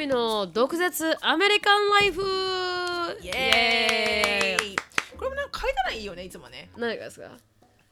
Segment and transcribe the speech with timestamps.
[0.00, 2.22] みの毒舌アメリカンライフ。
[3.22, 4.76] イエーイ。
[5.18, 6.70] これもなんか変えたらいいよねいつもね。
[6.74, 7.28] 何がですか？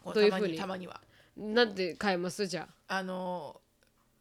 [0.02, 0.56] こどういうふうに？
[0.56, 1.02] たまには。
[1.36, 2.46] なんで変えます？
[2.46, 3.02] じゃあ。
[3.02, 3.60] の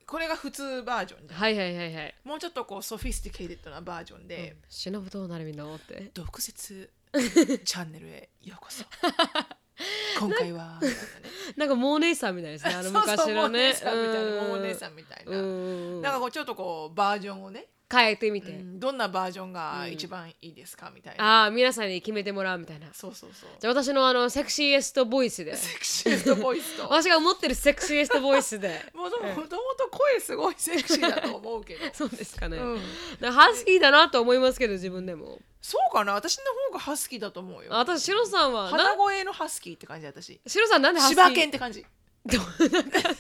[0.06, 2.16] これが普通バージョンはいはいはいはい。
[2.26, 6.12] もうちょっとこう sophisticated なバージョンで、しのぶとなるみのって。
[6.14, 6.90] 毒舌
[7.64, 8.84] チャンネルへようこそ。
[10.20, 10.82] 今回は。
[11.56, 22.88] なんかもうお姉さんみたいですねあの昔のねそうそうもうお姉さんみたいななんかこうちょっとこうバージョンをね、変えてみて、うんどんなバージョンが一番いいですかみたいな、ああ皆さんに決めてもらうみたいな。
[22.94, 23.50] そうそうそう。
[23.60, 25.56] じゃあ私のあのセクシーエストボイスで。
[25.56, 26.84] セクシーストボイスと。
[26.94, 28.86] 私が思ってるセクシーエストボイスで。
[28.94, 31.86] もともと声すごいセクシーだと思うけど。
[31.94, 32.76] そうですかね、うん。
[32.76, 32.86] だか
[33.22, 35.40] らハスキーだなと思いますけど自分でも。
[35.62, 36.14] そうかな？
[36.14, 37.74] 私の方がハスキーだと思うよ。
[37.74, 41.26] あ私シロさんはな鼻声のハスキーって感じ私シロさんなんでハスキー？
[41.26, 41.86] 柴犬って感じ。
[42.26, 42.70] どう？
[42.70, 43.16] なんか例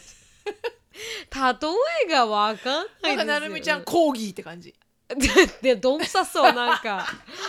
[2.06, 3.40] えがわかんなないんかですよ。
[3.40, 4.73] なるみちゃんコーギーって感じ。
[5.08, 5.16] で
[5.62, 6.54] でどんくさそう。
[6.54, 7.08] なんか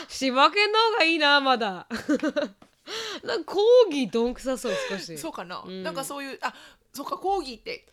[0.08, 1.86] 柴犬の方がいいなまだ。
[3.24, 5.18] なんかコーギーどんくさそう少し。
[5.18, 5.82] そうかな、ん。
[5.82, 6.54] なんかそういうあ
[6.92, 7.86] そうかコーギーって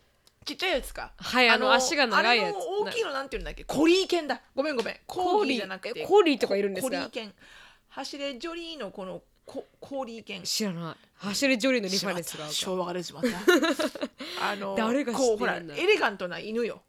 [0.46, 1.12] ちっちゃいやつか。
[1.18, 2.56] はいあの足が長いやつ。
[2.56, 3.64] あれの大きいのなんていうんだっけ？
[3.64, 4.42] コリー犬だ。
[4.54, 5.00] ごめんごめん。
[5.08, 6.06] コーギーじゃなくて。
[6.06, 6.98] コーリーとかいるんですか？
[6.98, 7.34] コリー犬。
[7.90, 10.96] 走れジョリーのこのココーリー犬知らない。
[11.18, 13.30] 走りジョリーのリファレンスが昭和が出てしまった。
[14.52, 16.82] あの誰が知ってるんだこうほらエレガントな犬よ、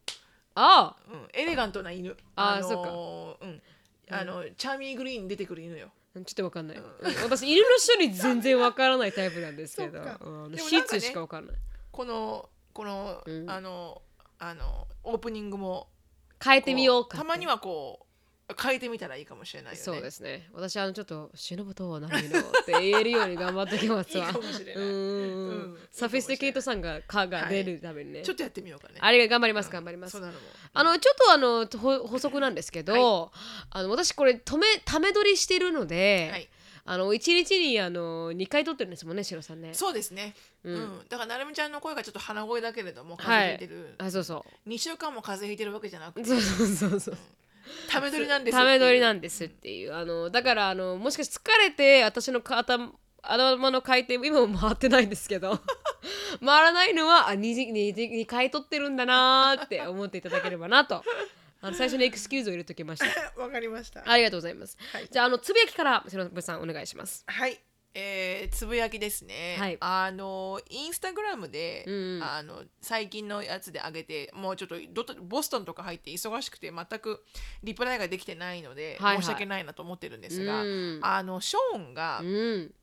[0.55, 2.09] あうん、エレガントな犬。
[2.09, 3.63] のーあーそうん。
[4.09, 5.91] あのチャーミーグリーンに出てくる犬よ。
[6.17, 6.83] あちょっとわかんない、
[7.23, 10.01] 私犬の種類全然わからないタイプなんですけど。
[10.21, 11.57] うんシーツしかわからない。
[11.93, 13.51] このこの、うん。
[13.51, 14.03] あの
[14.39, 15.89] あのオープニングも
[16.43, 18.06] 変えてみようかこたまにはこう
[18.55, 19.83] 変えてみたらいいかもしれないよね。
[19.83, 20.49] そうですね。
[20.53, 24.27] 私あのちょっと忍ぶとは何のって言えるように頑張ってきますわ。
[24.27, 24.85] いいかもしれない。
[24.85, 28.13] うんうんサフィスティケートさんが「か」が出るために。
[28.13, 28.95] ね、ちょっとやってみようかね。
[29.01, 30.13] あれが頑張ります頑張ります。
[30.13, 30.33] そうなの。
[30.35, 30.39] も
[30.75, 33.33] あのちょっとあのほ補足なんですけど、
[33.71, 36.49] あの私これ止めため撮りしてるので、はい。
[36.89, 39.75] あの1日にあの2回撮ってるんですもんねシロさんね。
[39.75, 40.37] そうですね。
[40.63, 40.83] ううん。
[40.99, 43.27] ん、だからなるみちゃんの声がちょっと鼻声だけれどもはい。
[43.27, 46.23] 風邪ひいてる、あそうそ2週間も風邪ひいてるわけじゃなくて。
[46.23, 47.01] うそうそうそう。
[47.01, 47.19] そう
[47.91, 49.95] ため撮りなんですため撮りなんでですっていう。
[49.95, 55.61] あのだからあのもしかして疲れて私の頭頭の回転今も回ってないんですけど。
[56.45, 61.03] 回らないのはあ 2, 時 2, 時2回撮ってるんだなーって思っていただければなと。
[61.63, 63.07] あの最初にエクスキューズを入れときました。
[63.41, 64.03] わかりました。
[64.09, 65.09] ありがとうございます、はい。
[65.11, 67.25] じゃああのつぶやきからしのぶさんお願いします。
[67.27, 67.59] はい
[67.99, 69.79] えー、つぶやきですね、はい。
[69.81, 77.25] あのインスタグラムで、うんあの最近のやつで上げてもうちょっとどとボストンとか入って忙しくて全く
[77.63, 79.23] リプライができてないので、はいはい。
[79.23, 81.01] 申し訳ないなと思ってるんですが、うん。
[81.03, 82.75] あのショーンが、うん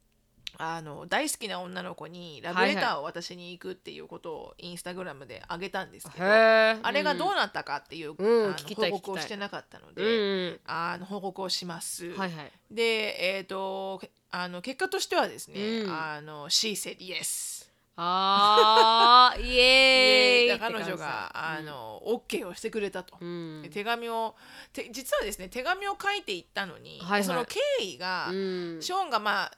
[0.57, 6.27] あの大好きな女の子にラブレターを渡しに行くっていうことをインスタグラムで上げたんですけど、へ
[6.75, 8.53] えあれがどうなったかっていう、うん。
[8.53, 10.59] あの報告をしてなかったのうで、ん。
[10.65, 12.11] あの報告をします。
[12.11, 12.51] はいはい。
[12.71, 15.91] で、えっ、とあの結果としてはですね、うん。
[15.91, 17.71] あの She said yes。
[17.95, 20.47] あーイエーイ。
[20.53, 23.17] で彼女があの、OK をしてくれたと。
[23.19, 23.61] うん。
[23.61, 24.35] で手紙を
[24.71, 27.23] て実はですね手紙を書いていったのに、はいはい。
[27.23, 28.77] その経緯が、うん。
[28.81, 29.51] ショーンがまあ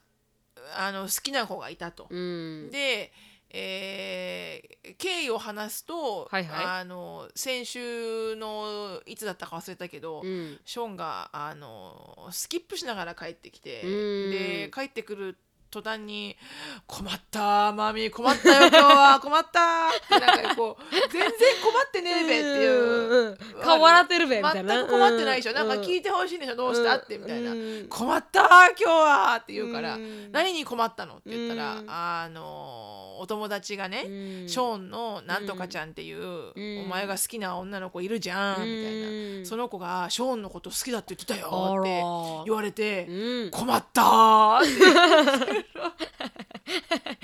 [0.76, 2.08] あの好きな子がいたと。
[2.10, 2.70] うん。
[2.72, 3.12] で、
[3.50, 6.66] えー経緯を話すと、はいはい。
[6.82, 10.60] あの先週のいつだったか忘れたけど、うん。
[10.66, 14.32] ショーンがあのスキップしながら帰ってきてうん。
[14.32, 15.38] で帰ってくる
[15.82, 16.36] 途端に
[16.88, 21.30] 「困ったマミー困ったよ今日は 困った」ってなんかこう「全然
[21.64, 23.38] 困ってねえべ」っていう。
[23.62, 24.76] 顔笑ってるべみたいな。
[24.76, 26.56] 全く困ってないでしょ、なんか聞いいてほしいんでしょ。
[26.56, 27.88] どうしたってみたいな、うん。
[27.90, 30.32] 困った今日はって言うから、うん。
[30.32, 31.86] 何に困ったのって言ったら、うん。
[31.88, 34.10] あのお友達がね、う
[34.46, 34.50] ん。
[34.50, 36.86] ショーンのなんとかちゃんっていう、うん。
[36.86, 39.08] お前が好きな女の子いるじゃん、みたいな。
[39.08, 42.02] うんその子がショーンのこと好きだって言ってたよって
[42.46, 43.52] 言われて、うん。
[43.52, 45.65] 困ったーって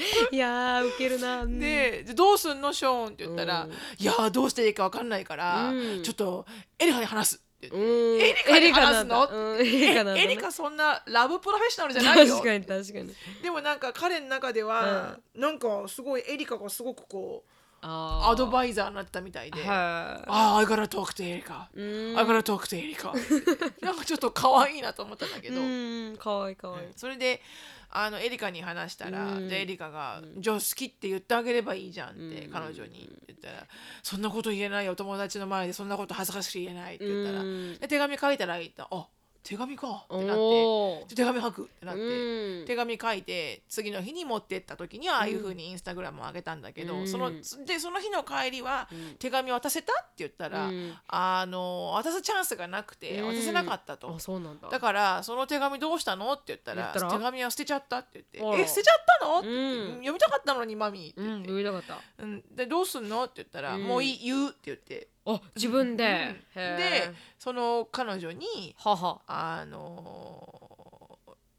[0.32, 1.60] いやーウケるなうん。
[1.60, 3.72] ででどうすんのショーンって言ったら、うん。
[3.72, 3.76] い
[4.06, 6.04] やーどうしていいか分かんないから、うん。
[6.04, 6.46] ちょっと
[6.80, 7.80] エリカに話すって言って。
[7.80, 8.22] うん。
[8.22, 9.58] エリカに話すの？
[9.60, 13.16] エねエリカそんなラブプロフェッショナルじゃないよ確かに確かに。
[13.42, 17.52] でもなんか彼の中では、なんかすごいエリカがすごくこう
[17.84, 21.68] あアドイバイザーになったみたいで、あはあ、I gotta talk to エリカ。
[21.76, 21.82] I
[22.26, 23.12] gotta talk to エリカ。
[23.82, 27.42] なんかちょっと可愛いなと思ったんだけど、うんかわいいかわいいそれで
[27.92, 29.50] あのエリカに話したら、うん。
[29.50, 32.52] でエリカが、じゃあ好きって言ってあげればいいじゃんって、うん。
[32.52, 33.68] 彼女に言ったら、
[34.02, 37.78] そんなこと言えないよ、友達の前でそんなこと恥ずかしくて言えないって言ったら、うん。
[37.78, 39.08] で手紙書いたらいいと、あ
[39.44, 40.06] 手紙か。
[40.14, 40.42] ってなって。
[40.42, 47.08] お手紙書くってなって、ー手紙書いて次の日に持ってった時にはああいう風にインスタグラムを上げたんだけど、うん。
[47.08, 47.32] その
[47.66, 49.16] でその日の帰りはうん。
[49.18, 50.94] 手紙渡せたって言ったら、うん。
[51.08, 53.36] あの渡すチャンスがなくてうん。
[53.36, 54.16] 渡せなかったと。
[54.16, 54.70] あそうなんだ。
[54.70, 59.48] だからその手紙どうしたのって言ったら手紙は捨てちゃったって言って「え捨てちゃったの?」って
[59.96, 62.44] 読みたかったのにマミー」ってうん言って、うん。
[62.56, 63.84] でどうすんの?」って言ったら「うん。
[63.84, 69.22] もういい言う」って言ってあ自分で、でその彼女にはは。
[69.28, 70.62] あのー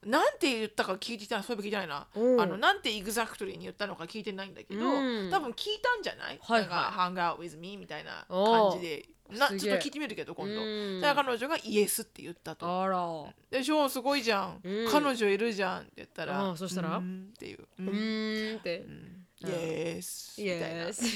[0.04, 2.36] なんて言ったか聞いてないそういえば聞いてないな、う。
[2.36, 5.30] んあのなんてエグザクトリーに言ったのか聞いてないんだけど、うん。
[5.30, 6.68] 多分聞いたんじゃない、はいはい。
[6.68, 9.08] なんか「hang out with me」みたいな感じで。
[9.30, 9.60] なすげえ。
[9.60, 11.00] ちょっと聞いてみるけど今度、うん。
[11.00, 12.82] だから彼女がイエスって言ったと。
[12.82, 13.88] あら「でしょ？
[13.88, 14.90] すごいじゃん、うん。
[14.90, 16.96] 彼女いるじゃん」って言ったらああそしたら？
[16.96, 18.78] うんっていう「ううんーんって。
[18.80, 19.52] うんイ
[19.98, 20.92] エス」 みイたいな。
[20.92, 21.06] そ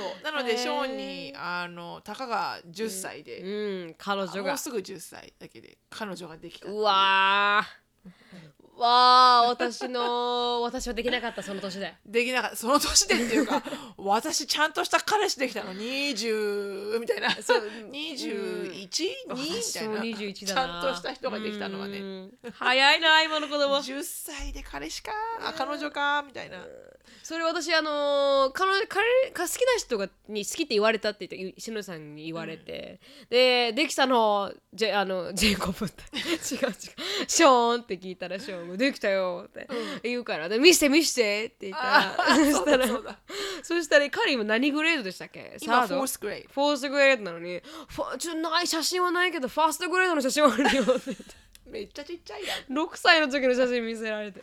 [0.00, 0.22] う。
[0.22, 3.94] なのでショーンにあのたかが10歳で、うん。
[3.98, 4.50] 彼女が。
[4.50, 6.72] もうすぐ10歳だけで彼女ができたう。
[6.72, 11.94] うわーわー私の私はできなかったその年で。
[12.04, 12.56] できなかった。
[12.56, 13.62] その年でっていうか
[13.96, 15.74] 私ちゃんとした彼氏できたの。
[15.74, 17.30] 20みたいな。
[17.40, 20.00] そう21、2みたいな。
[20.02, 20.80] 21ちだな。
[20.80, 21.98] ゃんとした人ができたのはね。
[21.98, 22.38] うん。
[22.52, 23.76] 早いな今の子供。
[23.76, 25.12] 10歳で彼氏か？
[25.40, 26.22] あ彼女か？
[26.26, 26.64] みたいな。
[27.22, 33.00] それ私あのー彼女彼が好きな人がに好きって言われたって言って石野さんに言われて、
[33.30, 36.02] でできたのジェあのジェイコブって。
[36.18, 36.72] 違う違う。
[37.28, 39.68] ショーンって聞いたらショーンできたよって
[40.02, 42.86] 言うからで見して見してって言ったらそしたら
[43.62, 54.40] そしたら彼今何グレードでしたっけ今サースグレードフォースグレードなのにファちょっとない写真はないけどファーストグレードの写真はあるよってってめっちゃちっちゃいやん6歳の時の写真見せられて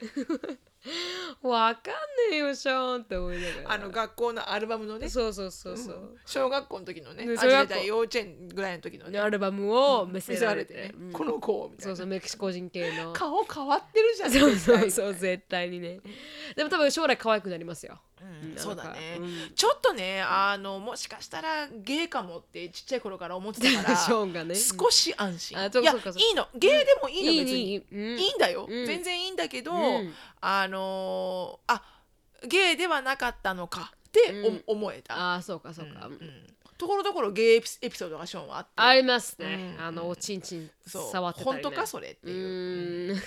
[1.41, 3.71] わかんねえよショーンって思いながら。
[3.73, 5.09] あの学校のアルバムのね。
[5.09, 7.79] そうそうそうそう、小学校の時のねね小学校。
[7.79, 9.19] 幼稚園ぐらいの時のね。
[9.19, 11.11] アルバムを見見せせられてね、うん。
[11.11, 11.91] この子みたいな。
[11.91, 13.13] そうそうメキシコ人系の。
[13.13, 14.31] 顔変わってるじゃん。
[14.31, 15.79] そうそう絶そう絶対に。
[15.79, 15.99] ね。
[16.55, 17.99] でも多分将来可愛くなりますよ。
[18.19, 19.55] 対うんうんそうだね、うん。
[19.55, 24.55] ちょっとねあのもしかしたらゲイかもってちっちゃい頃から思ってたから ショーンがね。
[24.55, 26.47] 少し安心、あそういやそうかそういいの。
[26.55, 28.19] ゲイでもいいの、いい別にいいうん。
[28.19, 31.83] いいんだよ、うん全然いいんだけど、うんあのーあ
[32.47, 33.91] ゲイではなかったのか。
[34.09, 36.19] って思えた、ああそうかそうか、うんうん。
[36.79, 38.71] ところどころゲイエピエピソードがショーンはあって。
[38.77, 41.11] ありますね、うんあのおちんちんそう。
[41.11, 42.29] 触ってたり、ね、本当かそれってう。
[42.31, 43.21] いう、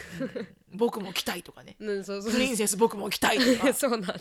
[0.74, 1.76] 僕も着たいとかね。
[1.80, 2.32] うんそうそう。
[2.32, 3.72] プリンセス僕も着たいとか。
[3.74, 4.16] そうなんだ。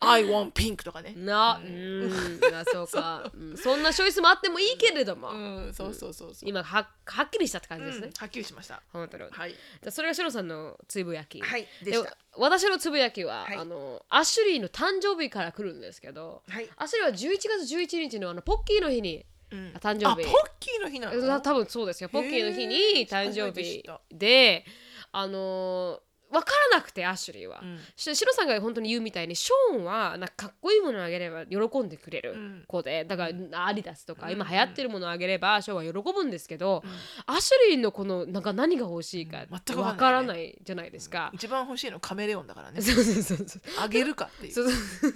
[0.00, 1.14] I want pink とかね。
[1.16, 2.10] なうん。
[2.52, 3.30] あそうか。
[3.32, 3.44] う。
[3.54, 3.56] ん。
[3.56, 6.48] そんなチョイスもあってもいいけれども、うんそうそうそうそう。
[6.48, 8.82] 今ははっきりしたって感じですね、うんはっきりしました。
[8.92, 9.24] 本当に。
[9.30, 9.50] はい。
[9.52, 11.68] じゃあそれがシロさんのつぶやき、はい。
[11.82, 12.16] ででした。
[12.36, 13.56] 私のつぶやきは、はい。
[13.56, 16.68] あのアシュリーの誕生日から来るんですけど、はい。
[16.76, 19.72] アシュリーは11月11日のあのポッキーの日に、うん。
[19.74, 20.06] 誕生日。
[20.06, 20.26] あポッ
[20.58, 22.08] キーの日なたの多分そうですよ。
[22.08, 24.00] ポッキーの日へにー誕生初めて知日った。
[24.10, 24.64] で
[25.12, 26.00] あのー
[26.32, 27.78] 分からなくてアシュリーは、うん。
[27.94, 31.90] しシロさんが本当に言うみたいにショーンはなんかかっこいいものをあげれば喜ん。
[31.90, 34.32] でくれるうん子でだからアディダスとかうん。
[34.32, 36.82] 今流行ってるものをあげればショーンは喜ぶんですけど、
[37.26, 41.30] アシュリーのこのなんか何が欲しいか全くわ分かからんないじゃないですか。
[41.34, 42.80] 一番欲しいのカメレオンだからね。
[42.80, 43.62] そうそうそうそう。
[43.82, 44.52] あげるかっていう。
[44.54, 45.12] そうそう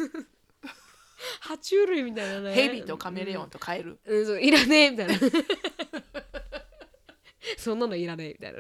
[1.43, 2.53] 爬虫類みたいなね。
[2.53, 3.99] ヘビとカメレオンとカエル。
[4.05, 5.15] うん、そういらねえみたいな。
[7.57, 8.59] そんなのいらねえみたいな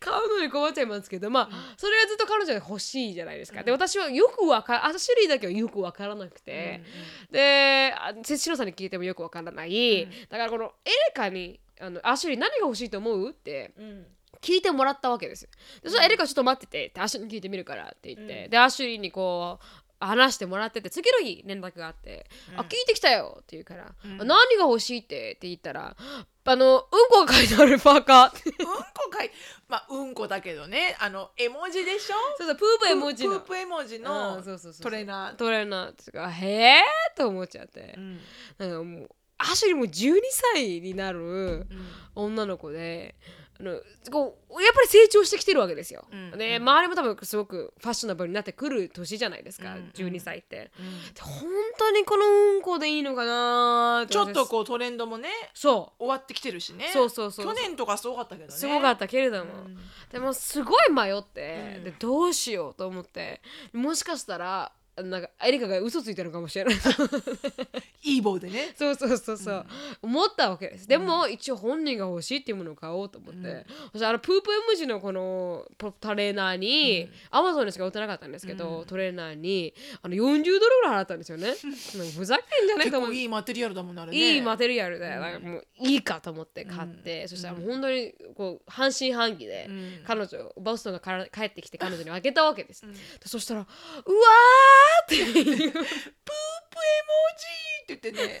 [0.00, 6.82] 買うのに困っちゃいますけどまあそれがずっと彼女が欲しいじゃないですか、で私はよくわかアシュリーだけはよくわからなくて、
[7.30, 14.06] であシロさんに聞いてもよくわからない、だからこのエレカにあのアシュリー何が欲しいと思うってうん。
[14.40, 15.50] 聞いてもらったわけですよ。
[15.82, 22.26] でそれエレカちょっと待っててってアシュリーに聞いてみるからって言って、でアシュリーにこう話してもらってて次の日連絡があって
[22.56, 24.26] 「あ聞いてきたよ」って言うから「何
[24.56, 25.94] が欲しいって?」って言ったら
[26.44, 29.30] 「あのうんこが書いてあるパーカー」ってうんこかい
[29.68, 32.14] まあうんこだけどねあの絵文字でしょ？
[32.38, 33.40] そうそうプープ絵文字の。
[33.40, 35.36] プープ絵文字うのトレーナー。
[35.36, 36.46] トレーナーとかへ
[36.78, 36.82] え
[37.16, 37.94] と思っちゃって。
[37.96, 38.20] う、ん。
[38.58, 40.20] なんかもうアシュリーも12
[40.54, 41.68] 歳になるうん。
[42.14, 43.14] 女の子で
[43.60, 43.78] あの
[44.10, 46.06] こうやっぱり成長してきてるわけですよ。
[46.10, 46.38] うん。
[46.38, 49.90] で周りも多分すごくファッショナブルになってくる年じゃないですか、うん。
[49.94, 50.70] 12歳って。
[50.78, 51.14] うん。
[51.14, 56.88] で本当にこのうんこでいいのかなちょっとうこうトレンドもねそ終わってきてるしね。
[56.92, 58.54] そうそうそう去年とかすごかったけどね。
[58.54, 59.78] うすごかったけれども、うん。
[60.10, 61.84] でもすごい迷って、うん。
[61.84, 63.42] でどうしようと思って。
[63.72, 66.74] もしかしたらなんかエリカが嘘ついてるのかもしれない。
[68.02, 68.72] いい棒でね。
[68.76, 69.66] そうそうそうそう、
[70.02, 70.88] 思ったわけです。
[70.88, 81.48] でも、一応本人が欲しいっていうものを買おうと思って、そしてあのプープ M 字のこのポトレーナーに、アマゾンでしか売ってなかったんですけど、トレーナーにあの40ドルぐらい払ったんですよね。
[81.48, 81.58] なんか
[82.16, 89.90] ふざけんじゃない結と思う構いいマテリアルだもんねいいマテリアルで、なんかもういいかと思って買って、そしたらもう本当にこう半信半疑で、ん。
[90.06, 92.94] 彼女ボストンがから帰ってきて彼女にあげたわけです、で
[93.26, 94.06] そしたら「うわー!」
[95.02, 95.92] っていうプープエモ
[97.86, 98.38] ジーって言ってね、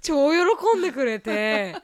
[0.00, 1.74] 超喜んでくれて。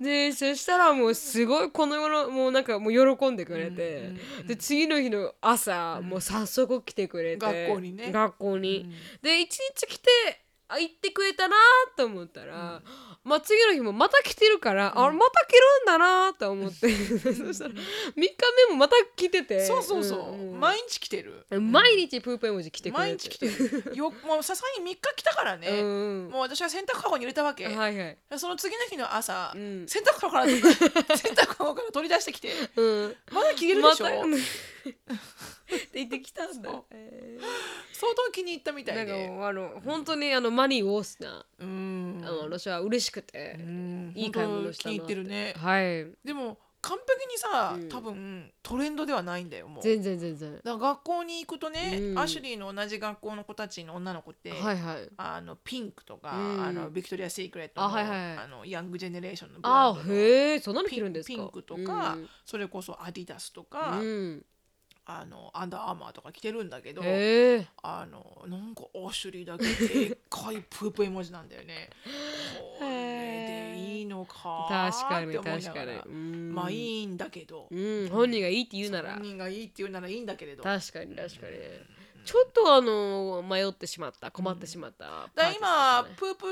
[0.00, 4.12] でそしたらもうすごいこの世のもうなんかもう喜んでくれて、
[4.46, 7.44] で次の日の朝、もう早速来てくれて。
[7.44, 8.10] 学校にね。
[8.10, 8.90] 学校に、
[9.22, 10.08] で一日来て
[10.70, 11.56] あ行ってくれたな
[11.96, 12.80] と思ったら、
[13.24, 16.88] まあ次の日もまた来てるから、あまた来るんだなと思って。
[17.34, 17.74] そしたら3
[18.14, 18.36] 日
[18.68, 19.66] 目もまた来てて。
[19.66, 21.44] そうそうそう、んん毎日来てる。
[21.50, 22.98] 毎日プープ絵文字来てくれて。
[22.98, 23.96] 毎日来てる。
[23.96, 28.18] よもうさすがに3日来たからね、うんもう私は洗濯かごに入れたわけ、はいはい。
[28.38, 29.86] その次の日の朝、ん。
[29.88, 30.60] 洗濯かごから 洗
[31.34, 32.54] 濯かごから取り出してきて。
[32.76, 33.16] うん。
[33.32, 34.10] まだ着れるでしょ、ま
[35.92, 36.70] 言ってきたんだ。
[36.70, 36.84] そう。
[36.90, 37.38] え
[37.92, 42.22] 相当気に入ったみたーなんかいでもうあの本当にあのマニーウォースな、うん。
[42.24, 44.12] あの私は嬉しくて、うん。
[44.16, 45.54] いい買い物したな本当気に入ってるね。
[45.56, 46.06] はい。
[46.24, 47.88] でも完璧にさ、うん。
[47.90, 49.82] 多分トレンドではないんだよもう。
[49.82, 52.18] 全然全然だから学校に行くとね、うん。
[52.18, 55.08] アシュリーの同じ学校の子たちの女の子って、はいはい。
[55.18, 56.64] あのピンクとか、うん。
[56.64, 61.34] あのビクトリア・シークレットのあはいはいあのヤングジェネレーションのブラあンドのへえそんなのピン着るんですか？
[61.34, 64.44] ピンクとか、それこそアディダスとか、うん、
[65.18, 67.66] あのアンダーアーマーとか着てるんだけど、へえ。
[67.82, 71.90] あのなんかアシュリーだけでっかいプープ絵文字なんだよね。
[72.78, 76.12] これでいいのか確かに確かに。
[76.12, 77.74] まあいいんだけど、う
[78.04, 78.08] ん。
[78.08, 79.14] 本人がいいって言うなら。
[79.14, 80.62] 本人がいいって言うならいいんだけれど。
[80.62, 81.56] 確かに確かに。
[82.24, 85.04] ちょっとあの迷ってしまった困ってしまった。
[85.04, 86.46] だパーティー今、でプープ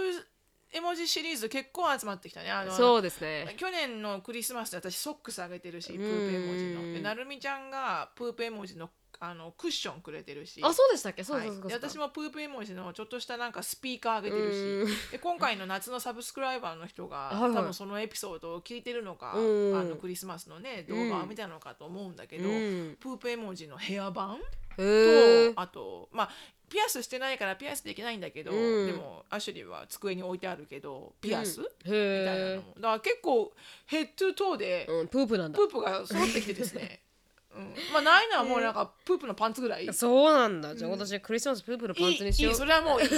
[0.73, 2.51] 絵文字シリーズ結構集まってきたね。
[2.51, 3.55] あのそうですね。
[3.57, 5.99] 去年のクリスマスで私ソックスあげてるし、うん。
[5.99, 6.93] プープ絵文字の。
[6.95, 10.61] で、なるみちゃんがプープ絵文字のあのクッションくれてるし。
[10.63, 11.25] あそうでしたっけ？
[11.25, 11.63] そうはいそうそう。
[11.63, 14.87] そう、で私もプープ絵文字のちょっとしたなんかスピーカーあげてるうん。
[14.87, 17.55] しで今回の夏のサブスクライバーの人がはいはい。
[17.55, 19.81] 多分そのエピソードを聞いてるのか、うん。
[19.81, 22.97] あのクリスマスのね動画を見たのかと思うんだけど、うん。
[23.01, 24.39] プープ絵文字のヘアバン
[24.77, 26.31] と、あとまあ
[26.69, 28.87] ピアスしてないからピアスできないんだけど、うん。
[28.87, 31.67] でもアシュリーは机に置いてあるけどピアス、うん。
[31.67, 32.75] みたいなへのも。
[32.77, 33.53] だから結構
[33.87, 35.59] ヘッドトーでえ、うん、プープなんだ。
[35.59, 37.03] プープが揃ってきてですね、
[37.57, 39.93] うん、まあないのはもうなんかプープのパンツぐらい。
[39.93, 40.75] そうなんだ。
[40.75, 43.09] じゃあ私クリスマスプープのパンツにしよいいういいそれはもういい。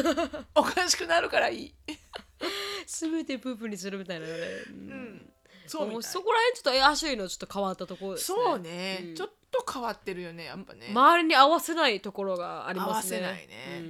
[0.55, 1.75] おかしくなるからいい
[2.87, 4.89] すべてプープにするみたいなね、ううん。
[5.17, 5.33] ん
[5.67, 8.39] そうみそこら辺ちょっとエアシュリーのちょっと変わったところですね。
[8.45, 9.15] そうね、うん。
[9.15, 13.19] ちょっと変わってるよねやっぱね、周りに合わせないところがありますね。
[13.19, 13.81] 合わせないね。
[13.81, 13.87] うん。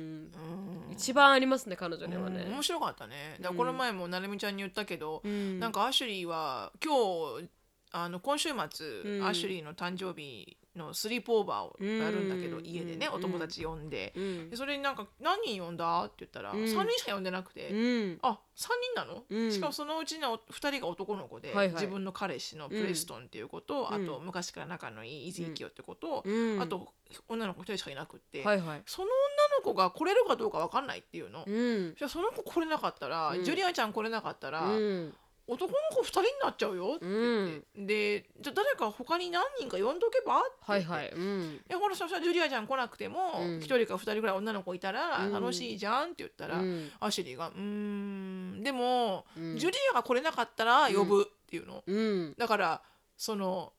[0.88, 0.92] うん。
[0.92, 2.44] 一番ありますね彼女にはね。
[2.46, 2.52] うん。
[2.52, 3.38] 面白かったね。
[3.40, 5.58] だこの前もなるみちゃんに言ったけど、うん。
[5.58, 7.48] なんかアシュリーは今日
[7.92, 9.26] あの今週末、うん。
[9.26, 12.64] アシュリーの誕生日のスリープオーバーをやるんだけど、うん。
[12.64, 13.14] 家でね、うん。
[13.14, 14.50] お友達呼んで,、うん。
[14.50, 16.04] でそれになんか何人呼んだ？
[16.04, 16.58] って言ったら、うん。
[16.60, 19.52] 3人しか呼んでなくて、うんあ三3人なの、うん。
[19.52, 24.04] しかもそのうちの2人が男の子で、自分の彼氏のプレストンっていう子と、うん。
[24.04, 26.60] あと昔から仲のいいイズイキオって子と、うん。
[26.60, 26.92] あと
[27.28, 31.44] 女の子1人しかいなくって、その女の子が来れるかどうか分かんないっていうの。
[31.46, 31.94] うん。
[31.96, 33.44] じゃあその子来れなかったら、うん。
[33.44, 35.14] ジュリアちゃん来れなかったら、うん
[35.50, 40.88] 男の子2人になっちゃうよって言って、でじゃあ誰か他に何人か呼んどけばって言って。
[40.88, 41.10] はいはい。
[41.10, 41.42] うん。
[41.54, 43.58] いやほらそしたらジュリアちゃん来なくても、うん。
[43.58, 46.90] 1人か2人ぐらい女の子いたらうん楽しいじゃんって言ったら、うん。
[47.00, 48.62] アシュリーが「うーん。
[48.62, 49.56] でも、うん。
[49.58, 52.34] ジュリアが来れなかったら呼ぶ」っていうの、うん。
[52.38, 52.82] だから
[53.16, 53.72] その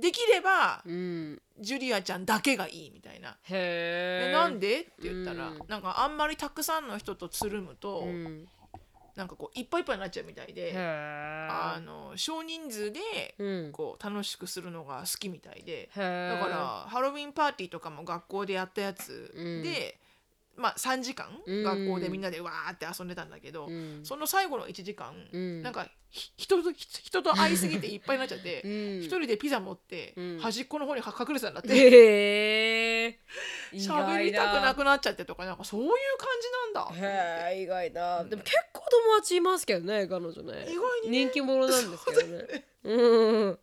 [0.00, 1.42] できればうん。
[1.58, 3.36] ジュリアちゃんだけがいいみたいな。
[3.42, 4.80] へええなんで？
[4.80, 5.60] って言ったら、うん。
[5.68, 8.48] なんかあんまりたくさんの人とつるむと、うん
[9.18, 13.00] なんかこういっぱいいっぱいになっちゃうみたいで、あの少人数で
[13.38, 13.72] うん。
[13.72, 19.32] こう楽しくするのが好きみたいで、だからハロウィンパーティーとかも学校でやったやつ
[19.64, 19.98] で、
[20.58, 21.62] まあ3時間うん。
[21.62, 24.00] 学校でみんなでわーって遊んでたんだけど、うん。
[24.02, 25.62] その最後の1時間、うん。
[25.62, 28.98] なんかひ人とひ人と会いすぎていっぱいになっちゃって うん。
[29.00, 30.38] 一、人でピザ持って、うん。
[30.40, 31.68] 端っこの方に隠れてたんだって。
[33.72, 37.08] 喋りたくなくなっちゃってとかなんかそういう感じなんだ。
[37.08, 38.24] へえ意外だ。
[38.24, 40.66] でも結構友達いますけどね彼女ね。
[40.68, 41.24] 意外にね。
[41.24, 42.64] 人気者なんですけどね。
[42.84, 43.50] う。
[43.50, 43.58] ん。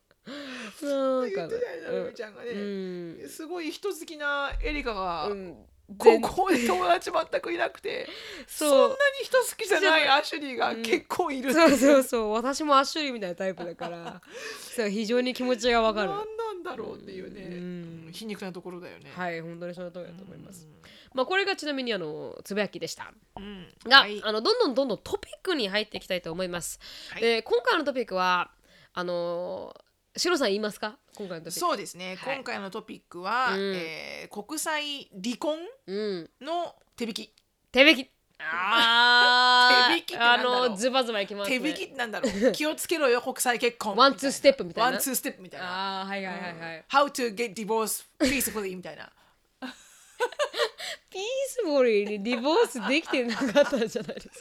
[0.81, 3.29] なんか言ってたよねなるみちゃんがね、うん。
[3.29, 5.65] すごい人好きなエリカが、うん
[5.97, 8.07] 高校で友達全くいなくて
[8.47, 11.51] そんなに人好きじゃないアシュリーが結構いる。
[11.51, 12.31] ってそうそうそう。
[12.33, 14.21] 私もアッシュリーみたいなタイプだから
[14.75, 16.09] そう非常に気持ちがわかる。
[16.09, 18.09] 何なんだろうっていうね、うん。
[18.11, 19.11] 皮肉なところだよね。
[19.15, 20.65] はい本当にその通りだと思います。
[20.65, 20.81] うん。
[21.13, 23.13] まあこれがちなみにあのつぶやきでした。
[23.37, 23.67] うん。
[23.85, 24.19] が、はい。
[24.23, 26.79] あのどんどんどんどんトピックに入っていきたいと思います、
[27.11, 27.21] はい。
[27.21, 28.49] で今回のトピックは
[28.93, 29.75] あの
[30.17, 30.97] シロさん言いますか？
[31.15, 31.59] 今回のトピック。
[31.59, 32.35] そうですね、はい。
[32.35, 33.75] 今回のトピックは、うん。
[33.75, 35.57] えー国際離婚
[35.87, 36.29] うん。
[36.41, 37.33] の手引き。
[37.71, 38.09] 手引き。
[38.39, 39.93] あー。
[39.95, 40.65] 手引きってなんだろう。
[40.65, 41.59] あのズバズバいきますね。
[41.59, 42.51] 手引きってなんだろう。
[42.53, 43.95] 気をつけろよ国際結婚。
[43.95, 44.91] ワンツーステップみたいな。
[44.91, 45.67] ワンツーステップみたいな。
[45.67, 49.11] ああはいはいはいはい、How to get divorced peacefully みたいな。
[51.09, 54.35] ピースボリーにディボースできてなかったんじゃないですか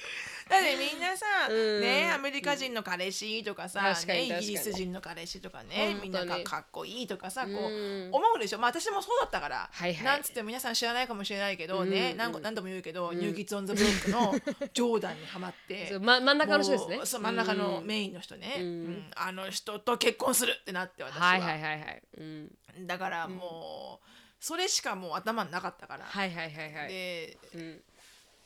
[0.49, 1.81] だってみんなさ、うん。
[1.81, 4.47] ねアメリカ人の彼氏とかさ、ね、イ確かに確かに。
[4.47, 8.59] ギリス人の彼氏とかねみんながかっこいいとかさこううん思うでしょ。
[8.59, 10.05] まあ私もそうだったから、はいはい。
[10.05, 14.35] なんつっても皆さん知らないかもしれないけどね、うん何個何度も言うけど、ニューキッズ・オン・ザ・ブロックの
[14.73, 15.89] ジョーダンにハマって。
[15.89, 17.01] そうま真ん中の人ですね。
[17.05, 17.87] そう真ん中のうん。
[17.87, 18.65] メインの人ね、うん。
[18.65, 19.11] うん。
[19.17, 24.07] あの人と結婚するってなって私は、はいはいはいはい、うん、だからもう、
[24.41, 26.89] それしかもう頭になかったから、はいはいはいはい。
[26.89, 27.83] でうん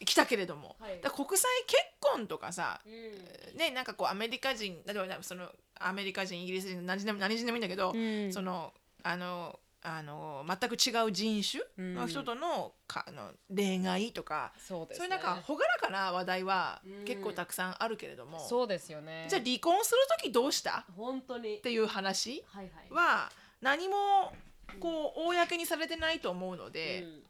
[0.05, 1.01] 来たけれども、はい。
[1.01, 3.59] だ国際結婚とかさ、うん。
[3.59, 5.49] ねなんかこうアメリカ人例えばその
[5.81, 8.33] アメリカ人イギリス人何人でも何人でもいいんだけど、うん。
[8.33, 11.63] そのあのあの全く違う人種
[11.95, 15.07] の人との,、かあの恋愛とか、そうですね。
[15.09, 17.05] そういうなんか朗らかな話題はうん。
[17.05, 19.27] 結構たくさんあるけれども、そうですよね。
[19.29, 20.85] じゃあ離婚する時どうした？
[20.97, 21.59] 本当に。
[21.59, 22.93] っていう話はいはい。
[22.93, 24.33] は何も
[24.81, 27.23] こう公にされてないと思うので、うん。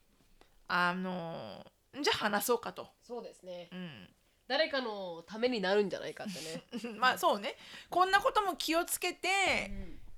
[0.68, 1.64] あの
[2.02, 2.88] じゃあ話そうかと。
[3.02, 3.68] そうですね。
[3.72, 4.08] うん。
[4.46, 6.96] 誰かのためになるんじゃないかってね。
[6.98, 7.56] まあそうね。
[7.90, 9.70] こんなことも気をつけて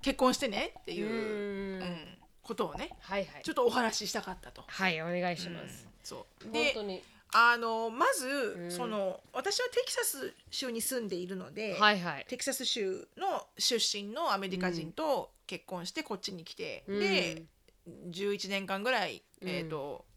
[0.03, 1.83] 結婚してねっていう、うん。
[1.83, 3.43] うんことをねはいはい。
[3.45, 4.65] ちょっとお話ししたかったと。
[4.67, 6.45] はいお願いします、うんそう。
[6.45, 7.03] 本で当に。
[7.33, 8.71] あのまず、ん。
[8.73, 12.27] その私はテキサス州に住んでいるので、はいはい。
[12.29, 17.01] テキサス州の出身のアメリカ人と結婚してこっちに来て、うん。
[17.01, 17.43] で
[18.09, 19.49] 11年間ぐらい、うん。
[19.49, 20.10] えーとけ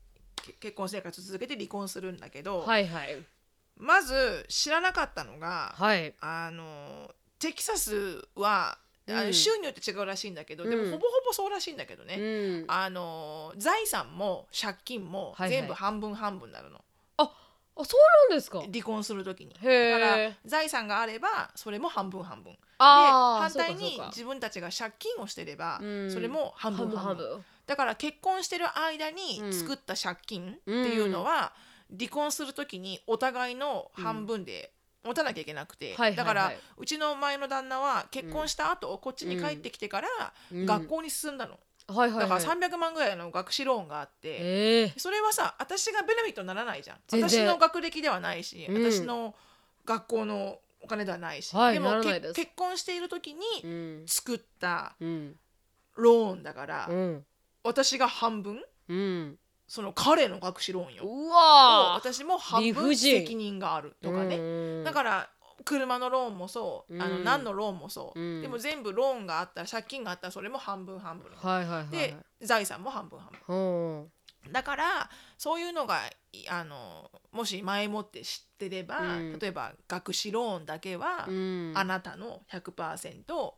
[0.59, 3.17] 結婚生活続けて離婚するんだけど、はいはい。
[3.77, 6.13] まず知らなかったのが、はい。
[6.19, 7.09] あの
[7.39, 9.33] テキサスは、うん。
[9.33, 10.91] 州によって違うらしいんだけど、でもうん。
[10.91, 12.21] ほぼほぼそうらしいんだけどね、う
[12.63, 12.65] ん。
[12.67, 15.59] あの財産も借金もはいはい。
[15.59, 16.81] 全部半分半分になるの、
[17.17, 17.31] あ
[17.77, 18.61] そうなんですか？
[18.61, 19.55] 離婚する時に。
[19.61, 19.99] へー。
[19.99, 22.53] だから財産があればそれも半分半分。
[22.53, 26.11] で反対に自分たちが借金をしてればうん。
[26.11, 29.53] それも半分半分だから結婚してる間にうん。
[29.53, 31.53] 作った借金っていうのは、
[31.97, 34.71] 離婚する時にお互いの半分で
[35.03, 40.07] 持たなきゃいけなくて、だからうちの前の旦那は結婚した後、こっちに帰ってきてから
[40.51, 40.65] うん。
[40.65, 42.19] 学校に進んだの、はいはいはい。
[42.21, 44.99] だから300万ぐらいの学士ローンがあって、ええ。
[44.99, 46.97] それはさ私がベネフィットにならないじゃん。
[47.11, 48.83] 私の学歴ではないし、うん。
[48.83, 49.35] 私の
[49.85, 53.31] 学校のお金ではないし、はいでも結婚している時
[53.63, 54.07] うにん。
[54.07, 55.35] 作ったうん。
[55.95, 57.25] ローンだから、うん
[57.63, 58.63] 私が半分？
[58.89, 59.39] うん。
[59.67, 61.05] その彼の学士ローンよ。
[61.05, 61.93] うわー。
[61.95, 63.21] 私も半分理不尽。
[63.21, 64.83] 責任があるとかね、うん。
[64.83, 65.29] だから
[65.65, 68.41] 車のローンもそう、あのうん何のローンもそう、うん。
[68.41, 73.55] でも全部ローンがあったら借金があったらそれも半分半分、はいはいはいで財産も半分半分。
[73.55, 74.51] うん。
[74.51, 76.01] だからそういうのが
[76.33, 79.39] いあのもし前もって知ってれば、うん。
[79.39, 81.71] 例えば学資ローンだけは、うん。
[81.75, 83.53] あなたの100%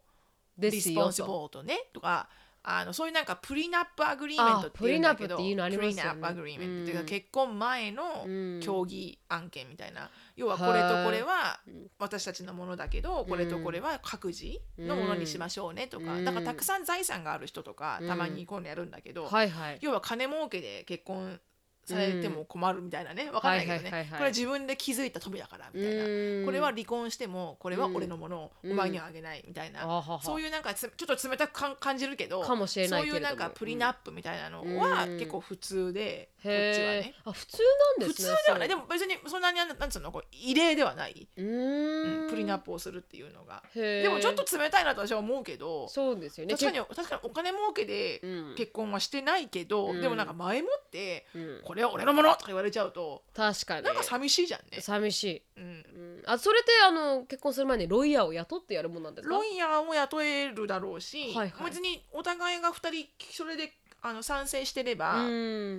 [0.59, 2.29] responsible ですよとねとか
[2.67, 7.05] あのそういうなんか prenup agreement っていうんだけどあ prenup agreement っていうか、うん。
[7.05, 11.59] 結婚前のうん協議案件みたいな、要はこれとこれは
[11.99, 16.25] 私たちのものだけどこれとこれは各自のものにしましょうねとか、うん。
[16.25, 19.77] だからたくさん財産がある人とかたまにこういうのやるんだけど、はいはい。
[19.81, 21.39] 要は金儲けで結婚
[21.85, 23.29] されても困るみたいなね。
[23.31, 24.09] わかんないけどね、はいはいはいはい。
[24.09, 26.07] これは自分で気づいた富だからみたいな、う
[26.41, 28.71] んこれは離婚してもこれは俺のものをうん。
[28.71, 29.81] お前にはあげないみたいな、
[30.23, 33.25] そういうなんかつちょっと冷たくかん感じるけどかもしれないけれども。
[33.25, 35.17] そういうなんかプリナップみたいなのはうん。
[35.17, 37.13] 結構普通で、こっちはね。
[37.25, 37.57] あ普通
[37.99, 38.67] なんですね普通ではない。
[38.67, 42.25] でもも別にそんなになんつうのこう異例ではない、ううん。
[42.27, 42.29] ん。
[42.29, 43.63] プリナップをするっていうのが。
[43.73, 45.87] でもちょっと冷たいなと私は思うけど。
[45.89, 46.53] そうですよね。
[46.53, 48.55] 確かに確かにお金儲けでうん。
[48.55, 50.01] 結婚はしてないけど、うん。
[50.01, 51.61] でもなんか前もってうん。
[51.63, 53.83] これは俺のものとか言われちゃうと確かに。
[53.83, 54.81] なんか寂しいじゃんね。
[54.81, 55.41] 寂しい。
[55.57, 55.63] うん。
[55.63, 56.23] うん。
[56.27, 59.35] あそれってあの結婚する前にロイヤーを雇ってやるもんなんですか？
[59.35, 61.69] ロイヤーも雇えるだろうし、はいはい。
[61.69, 63.73] 別にお互いが2人それで
[64.07, 65.29] あの賛成してれば、う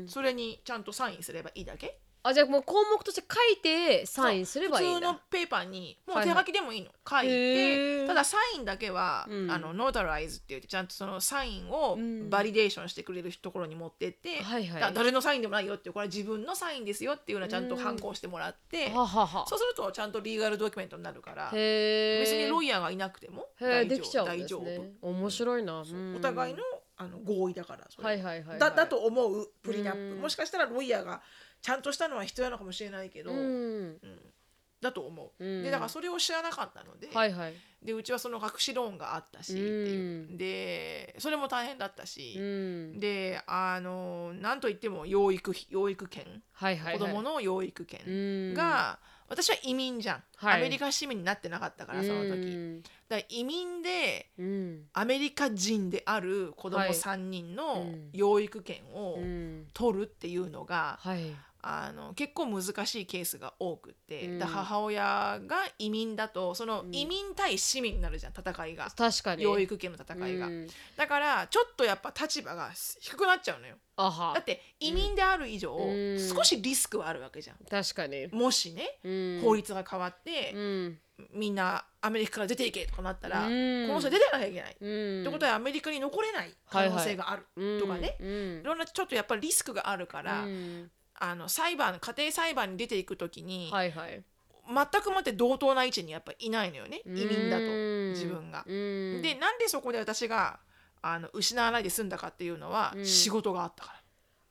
[0.05, 0.09] ん。
[0.09, 1.99] それにちゃんとサインすればいいだけ？
[2.25, 5.12] あじゃあもう項目として書いてサインすればいいんだ。
[5.12, 8.07] 普通のペーパーにもうはいはい手書きでもいいの、書いへてー。
[8.09, 9.49] ただサインだけは、うん。
[9.49, 12.29] あの notarize って言ってちゃんとそのサインをうん。
[12.29, 14.81] validation してくれるところに持ってって、はいはい。
[14.81, 19.47] だ誰のサインでもないよっていうこれは自分のサインですよっていうのはちゃんと判子してもらって、ははは。
[19.47, 26.17] そうするとちゃんと legal document になるからへえ別に lawyer がいなくても大丈夫できちゃうん大丈夫面白いな、うん。
[26.17, 26.65] お互いの
[26.99, 28.07] あの合意だからそれ。
[28.09, 28.59] はいはいはいはい。
[28.59, 30.17] だだと思うプリナッうん。
[30.17, 31.23] プもしかしたらロイヤーが
[31.61, 33.39] ちゃんとしたのは必要なのかもしれないけど、うん。
[33.39, 33.99] うん。
[34.81, 35.63] だと思う、うん。
[35.63, 37.55] でだからそれを知らなかったので,、はいはい。
[37.83, 40.37] でうちはその学士ローンがあったし、っていう。
[40.37, 42.35] でそれも大変だったし。
[42.39, 42.43] う、
[42.97, 43.01] ん。
[43.01, 46.99] であのなんといっても養育費養育権、はいはいはい。
[46.99, 48.55] 子供の養育う権ん。
[48.55, 50.61] が、私は移民じゃん、はい。
[50.61, 54.83] アメリカ市民になってなかったからその時、うんだ移民でうん。
[54.92, 56.90] アメリカ人である子供はい。
[56.90, 58.11] 3人のうん。
[58.12, 59.66] 養育権をうん。
[59.73, 64.40] 取るっていうのが、はいあの結構難しいケースが多くって、うん。
[64.40, 66.95] 母親が移民だとそのうん。
[66.95, 68.88] 移民対市民になるじゃん戦いが。
[68.97, 69.42] 確かに。
[69.42, 70.69] 養育権の戦いが、うん。
[70.97, 73.77] だからちょっとやっぱ立場が低くなっちゃうのよ。
[73.97, 74.35] あは。
[74.35, 76.19] だって移民である以上、うん。
[76.19, 77.57] 少しリスクはあるわけじゃん。
[77.69, 78.29] 確かに。
[78.29, 79.40] もしね、うん。
[79.42, 80.99] 法律が変わってう、ん。
[81.33, 83.88] みんなアメリカから出ていけとかなったら、うん。
[83.88, 85.21] この人出ていかなきゃいけない、うん。
[85.23, 88.16] ってことはアメリカに残れない可能性がある、とかね。
[88.21, 88.61] うん。
[88.61, 94.22] いろんなちょっとやっぱりリスクがあるから、うんあの裁判家庭裁判に出ていく時に、はいはい。
[94.68, 97.02] 全くもって同等な位置にやっぱいないのよね。
[97.07, 98.64] 移民だとうん自分が。
[98.66, 99.22] うん。
[99.22, 100.59] でなんでそこで私が
[101.02, 103.07] あの失わないで済んだかっていうのは、うん。
[103.07, 104.00] 仕事があったから。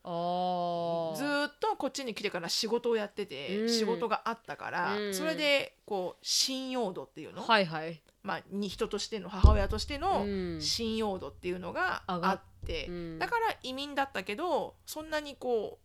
[0.05, 3.69] ずーっとこっちに来てから仕事をやってて、うん。
[3.69, 5.13] 仕事があったから、うん。
[5.13, 8.01] それでこう信用度っていうの、はいはい。
[8.23, 10.61] まあ、に人としての母親としてのうん。
[10.61, 13.19] 信用度っていうのがあって、うん。
[13.19, 15.79] だから移民だったけどそんなにこ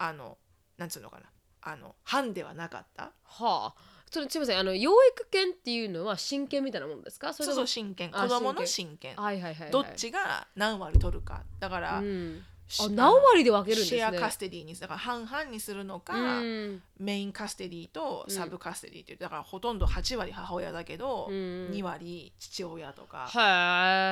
[0.00, 0.38] あの
[0.76, 1.26] なんつうのかな。
[1.60, 3.12] あの藩ではなかった。
[3.24, 3.74] はあ。
[4.10, 7.34] それすみませんあの養育権っていうのは親権みたいなものですか？
[7.34, 9.70] そそうそう親権あ子供の親権はいはいはいはい。
[9.70, 11.42] どっちが何割取るか。
[11.60, 12.38] だから、うん。
[12.38, 12.42] し
[12.80, 14.00] あ何割で分けるんですね。
[14.00, 16.82] シェアカステディにだから半々にするのか、うん。
[16.98, 21.34] メインカステディとサブカステディっていうだからほとんど8割母親だけど、うん。
[21.70, 23.28] 2割父親とか、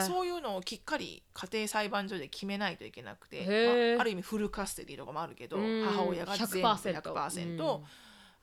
[0.07, 5.85] そういうのをきっかり家庭裁判所で決めないといけなくて、まあ、ある意味フルカステディとかもあるけど、うん。
[5.85, 7.81] 母親が全部 100%, 100%、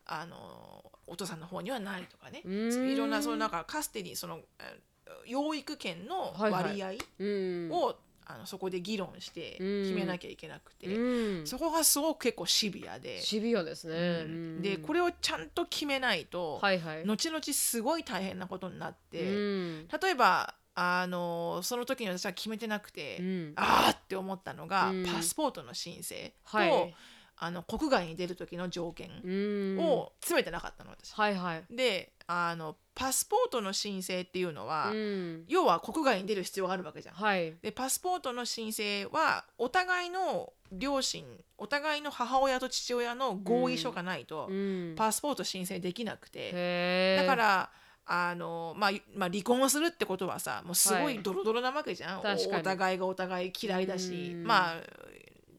[0.06, 4.80] あのお父さんの方にはないとかね、いろんなそのなんかカステディそのえ
[5.26, 7.70] 養育権の割合うん。
[7.72, 11.48] を、あのそこで議論して決めなきゃいけなくて、うん。
[11.48, 14.62] そこがすごく結構シビアで、シビアですね、うん。
[14.62, 17.06] でこれれをちゃんと決めないと、はいはい。
[17.06, 19.88] 後々すごい大変なことになって、うん。
[19.88, 23.54] 例えばあのその時に私は決めてなくて、うん。
[23.56, 25.06] あーって思ったのが、うん。
[25.06, 26.96] パスポートの申請と、はい。
[27.36, 29.80] あの国外に出る時の条件うん。
[29.80, 31.12] を詰めてなかったの私。
[31.12, 31.76] はいはい。
[31.76, 35.46] であのパスポートの申請っていうのは、うん。
[35.48, 37.16] 要は国外に出る必要があるわけじゃん。
[37.16, 37.54] はい。
[37.62, 41.26] でパスポートの申請はお互いの両親
[41.58, 44.94] お互いの母親と父親の合意書がないと、うん。
[44.96, 47.70] パスポート申請できなくて、だから
[48.06, 51.24] あの、まあ、まあ離婚をするってことはさもうすごはいい。
[51.24, 52.62] ドロドロなわけじゃん、確かに。
[52.62, 54.44] お互いがお互い嫌いだし、うん。
[54.44, 54.76] まあ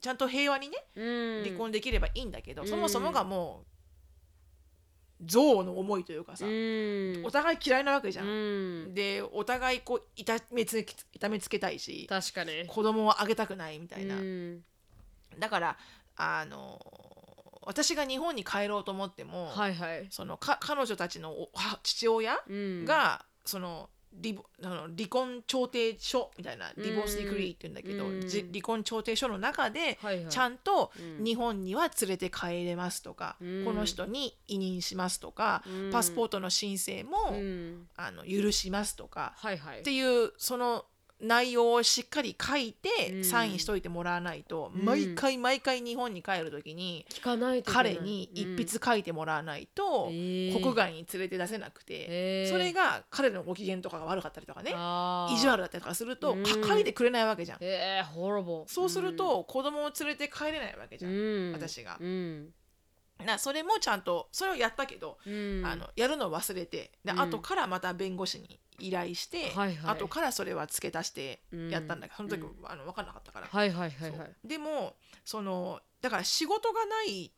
[0.00, 1.44] ちゃんと平和にねうん。
[1.44, 2.68] 離婚できればいいんだけど、うん。
[2.68, 3.73] そもそもがもう
[5.24, 7.22] 憎悪の思いというかさ、うん。
[7.24, 8.26] お互い嫌いなわけじゃん。
[8.26, 8.30] う
[8.90, 8.94] ん。
[8.94, 12.66] でお互いこう痛めつけ痛めつけたいし確かに。
[12.66, 14.60] 子供をあげたくないみたいな、うん。
[15.38, 15.76] だから
[16.16, 16.80] あの
[17.66, 20.06] 私が日本に帰ろうと思っても、はいはい。
[20.10, 22.84] そのか彼女たちのおは父親うん。
[22.84, 26.82] が、そのリボあの離婚調停書みたいなうん。
[26.82, 28.04] ディボースディクリーって言うんだけど、
[28.52, 29.98] 離婚調停書の中で、
[30.28, 31.24] ちゃんとうん。
[31.24, 33.64] 日本には連れて帰れますとか、うん。
[33.64, 35.90] この人に委任しますとか、うん。
[35.90, 37.88] パスポートの申請も、うん。
[37.96, 39.34] あの許しますとか、
[39.80, 40.84] っていうその
[41.24, 43.24] 内容をしっかり書いてうん。
[43.24, 44.84] サインしといてもらわないと、うん。
[44.84, 47.06] 毎回毎回日本に帰る時に
[47.64, 52.50] 彼に一筆書いてもらわないと、国外に連れて出せなくて、へー。
[52.50, 54.70] それが彼のご機嫌とかが悪かったりとかね
[55.34, 57.58] 意地悪だったりとかすると、書いてくれないわけじゃん。
[57.60, 61.52] えー、そうすると、子供を連れて帰れないわけじゃん、うん。
[61.52, 61.96] 私が。
[62.00, 62.48] うん
[63.24, 65.62] なそれもちゃんとそれをやったけど、うん。
[65.64, 67.20] あのやるのを忘れてで、うん。
[67.20, 69.94] 後からまた弁護士に依頼して、はいはい。
[69.94, 74.36] 後からそれは付け足してやったんだけど、うんその時、あの分かんなかったから、はいはいはいはい。
[74.44, 77.32] でもそのだから仕事がない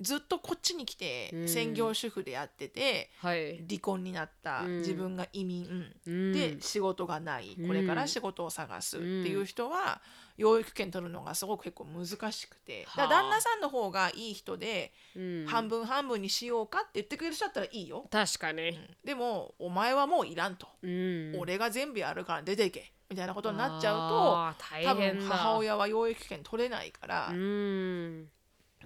[0.00, 1.48] ずっとこっちに来てうん。
[1.48, 3.64] 専業主婦でやってて、はい。
[3.68, 4.78] 離婚になった、うん。
[4.78, 6.32] 自分が移民、うん。
[6.32, 10.00] で仕事がない、うんこれから仕事を探すっていう人は、
[10.40, 13.06] 養育権取るのがすごく結構難しくて、はあ。
[13.06, 15.46] だ旦那さんの方がいい人で、うん。
[15.46, 18.70] 半分半分にしようかって言ってくれる人だったらいいよ、確かに。
[18.70, 18.96] うん。
[19.04, 28.28] でもお前はもういらんと、うん俺が全部やるから出ていけみたいなことになっちゃうと多分母親は養育権取れないから、うん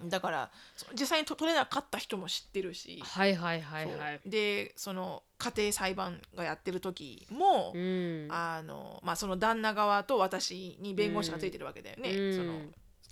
[0.03, 4.21] だからそ実際にと取れなかった人も知ってるし、はいはいはいはい。
[4.25, 8.27] でその家庭裁判がやってる時も、うん。
[8.29, 12.35] あのまあ、その旦那側と私に弁護士がついてるわけだよね、うん。
[12.35, 12.53] その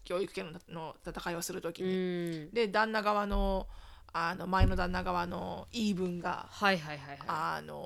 [0.04, 1.94] 教育権のの戦いをする時うに。
[2.48, 2.50] ん。
[2.52, 3.68] で旦那側の
[4.12, 7.80] あの前の旦那側の言い分がはいはいはいはあの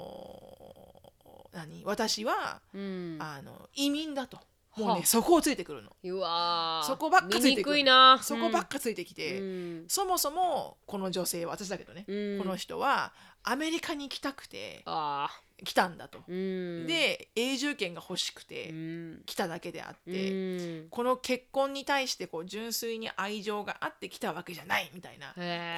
[1.53, 4.39] 何私は、あの移民だと
[4.77, 4.99] もうはあ。
[4.99, 5.95] ねそこをついてくるの。
[6.03, 6.87] うわー。
[6.87, 7.83] そこばっかついてくる。
[8.21, 9.85] そこばっかついてきて、うん。
[9.87, 12.39] そもそもこの女性は私だけどね、うん。
[12.39, 13.13] この人は
[13.43, 15.29] アメリカに来たくてあ
[15.63, 16.87] 来たんだと、ーうん。
[16.87, 19.21] で永住権が欲しくうてん。
[19.25, 20.89] 来ただけであっうて、ん。
[20.89, 25.33] この結婚に対してこう純粋に愛情があって来たわけじゃないみたいなこ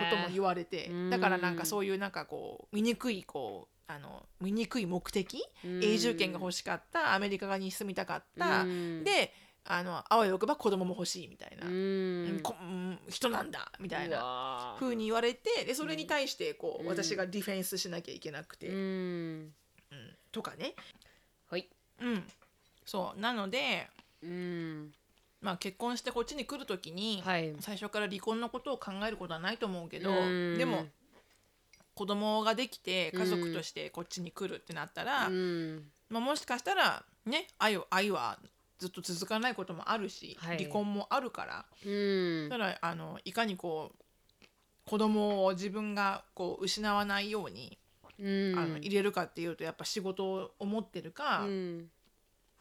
[0.09, 5.83] とも言われて、うんだからなんかそういうなんかこう醜いこうあの醜い目的、うん。
[5.83, 7.15] 永住権が欲しかった？
[7.15, 9.03] アメリカに住みたかった、うん。
[9.03, 9.33] で
[9.65, 11.65] あのあわよくば子供も欲しいみたいな、
[13.09, 13.71] 人なんだ！
[13.79, 14.79] みたいうなわー。
[14.79, 16.89] 風に言われてでそれに対してこう、うん。
[16.89, 19.53] 私がディフェンスしなきゃいけなくて、ううんん。
[20.31, 20.75] とかね、
[21.49, 21.67] はい。
[22.01, 22.23] うん、
[22.85, 23.19] そう。
[23.19, 23.87] なので、
[24.21, 24.91] うん。
[25.41, 27.55] まあ、結婚してこっちに来る時に、はい。
[27.59, 30.57] 最初から離婚のことを考えることはないと思うけど、うん。
[30.57, 30.85] でも
[31.99, 35.83] 子供ができて家族としてこっちに来るってなったら、うん。
[36.09, 38.39] まあ、もしかしたらね愛を愛は
[38.77, 40.59] ずっと続かないこともあるし、はい。
[40.59, 42.47] 離婚もあるからうん。
[42.47, 44.45] だからあのいかにこう
[44.89, 47.77] 子供を自分がこう失わないように、
[48.17, 48.57] うん。
[48.57, 51.87] あの入れるかっていうとやっぱ仕事を思ってるか、うん。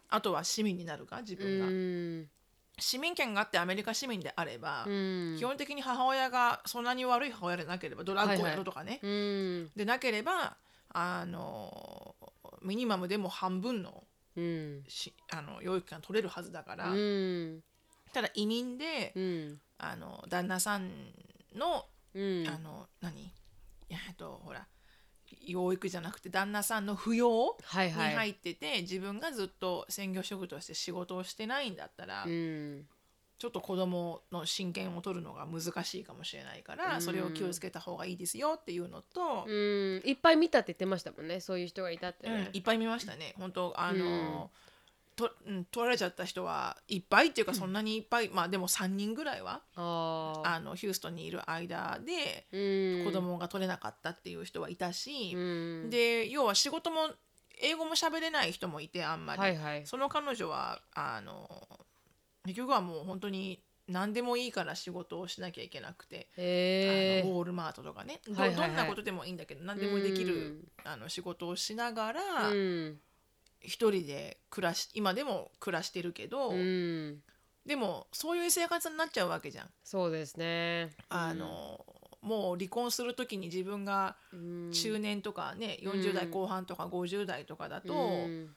[0.09, 2.29] あとは市民になるか自分が、うん
[2.79, 5.37] 市民権があってアメリカ市民であれば、うん。
[5.39, 9.71] 基本的に母親がそんなに悪い母親でなければドラッグをやるとかね、うん。
[9.77, 10.57] でなければ
[10.91, 12.15] あの
[12.63, 14.05] ミニマムでも半分の
[14.37, 14.85] うん。
[14.89, 17.63] しあの養育権が取れるはずだから、うん。
[18.13, 19.61] ただ移民で、うん。
[19.79, 20.91] あの旦那さん
[21.55, 22.49] の,、うん。
[22.49, 23.33] あの何？
[23.91, 24.67] えっとほら
[25.49, 28.15] 養育じゃなくて旦那さんの扶養にはいはい。
[28.15, 32.87] 入ってて、自分がずっと専業主婦として仕事をしてないんだったら、うん。
[33.39, 37.03] ちょっと子供の親権を取るのが難しいかもしれないから、うん。
[37.03, 40.03] それを気をつけた方がいいですよっていうのと、うん。
[40.05, 41.41] いっぱい見たって言ってましたもんね。
[41.41, 43.35] そういう人がいたってうんねいっぱい見ましたね。
[43.39, 44.51] 本当あの、
[45.19, 53.05] とうん、取られちゃった人はいっぱいっていうかそんなにいっぱい、まあでも3人ぐらいはあのヒューストンにいる間でうん。
[53.05, 55.39] 子供が取れなかったっていう人はいたし、う
[55.87, 55.91] ん。
[55.91, 57.11] で要は仕事も
[57.61, 59.87] 英語も喋れない人もいてあんまり、はいはい。
[59.87, 61.69] その彼女はあの
[62.45, 68.21] 結局はもう本当に何でもいいから仕事をしなきゃいけなくて、へえあのウォールマートとかね。
[68.29, 68.69] ど,、はいはいはい。
[68.69, 73.01] どんなことでもいいんだけど何でもできる、あの仕事をしながら、うん
[73.61, 77.23] 一人で暮らし今でも暮らしてるけど、うん。
[77.67, 79.67] でもそういう生活になっちゃうわけじゃん。
[79.85, 80.91] そうですね。
[81.09, 81.85] あの
[82.23, 84.71] もう離婚する時に自分がうん。
[84.73, 85.91] 中年とかね、うん。
[86.01, 88.57] 40代後半とか50代とかだと、うん。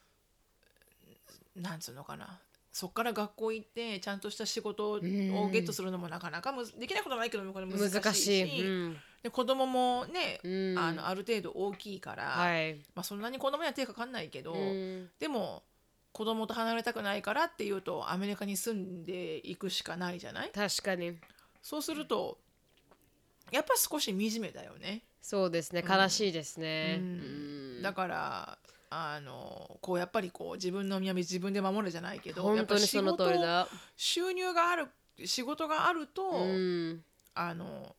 [1.56, 2.40] なんつうのかな。
[2.72, 5.02] そっから学校行ってちゃんとした仕事を,、ん。
[5.02, 7.94] ゲットするのもなかなかむずできないことないけどこれ難しいし。
[7.94, 8.68] 難しい。
[8.68, 10.80] うんで子供もね、うん。
[10.80, 12.76] あのある程度大きいから、はい。
[12.96, 15.10] まあ、そんなに子供には手かかんないけど、うん。
[15.20, 15.64] でも
[16.12, 20.52] 子供と離れたくないからっていうとアメリカに住んでいくしかないじゃない？
[20.52, 21.18] 確かに。
[21.62, 22.38] そうすると
[23.52, 25.04] やっぱ少し惨めだよね。
[25.22, 25.86] そうですね。
[25.88, 26.98] 悲しいですね。
[27.00, 27.80] ううん。
[27.80, 28.58] んだから
[28.90, 34.88] あのこうやっぱりこう自分の身は自分で守るじゃないけど本当にその通りだやっぱ仕事収入がある
[35.24, 37.04] 仕事があると、うん。
[37.34, 37.96] あの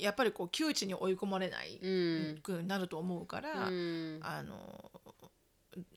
[0.00, 2.38] やっぱりこう窮地に追い込まれないうん。
[2.42, 4.20] くなると思うから、うん。
[4.22, 4.90] あの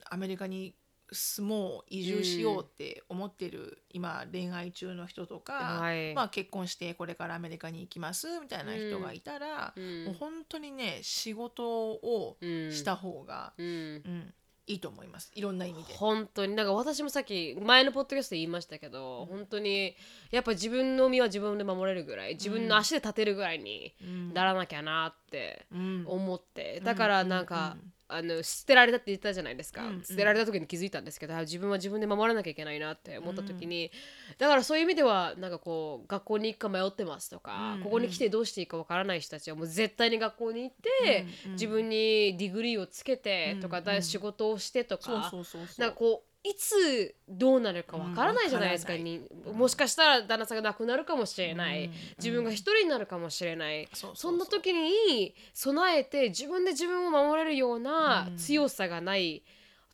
[0.10, 0.76] アメリカに
[1.12, 6.14] 住もう移住しようって思ってる、今恋愛中の人とか、はい。
[6.14, 10.06] まあ、結婚してこれからアメリカに行きますみたいな人がいたら、うん。
[10.06, 12.72] もう本当にね仕事をうん。
[12.72, 13.68] した方が、うん。
[13.68, 13.70] う
[14.10, 14.34] ん
[14.70, 15.32] いいと思います。
[15.34, 15.96] いろんな意味で。
[15.96, 16.56] 本当に。
[16.56, 19.96] なんか私もさっき前のポッドキャストで言いましたけど、本当に
[20.30, 24.34] やっぱ自分の身は自分で守れるぐらい自分の足で立てるぐらいにうん。
[24.34, 26.04] ならなきゃなってうん。
[26.08, 30.04] 思って、だからなんか、うんあの捨てられたって言ったじゃないですか、うんうん。
[30.04, 33.92] 捨てられた時に気づいたんですけどあ自分は自分で守らなきゃいけないなって思った時に、
[34.38, 37.84] だからそういう意味ではなんかこう学校に行くか迷ってますとか、うんうん。
[37.84, 45.32] ここに来てどうしていいかわからない人たちはもう絶対に学校に行って、うんうん自分に degree をつけてとか、うんうん仕事をしてとか、
[45.78, 58.38] なんかこういつどうなるかわからないじゃないですか,、うんわにもしかしたら旦那さんが亡くなるかもしれない、うん自分が一人になるかもしれない、そうそうそんな時に備えて自分で自分を守れるようなうん。
[58.38, 59.44] 強さがない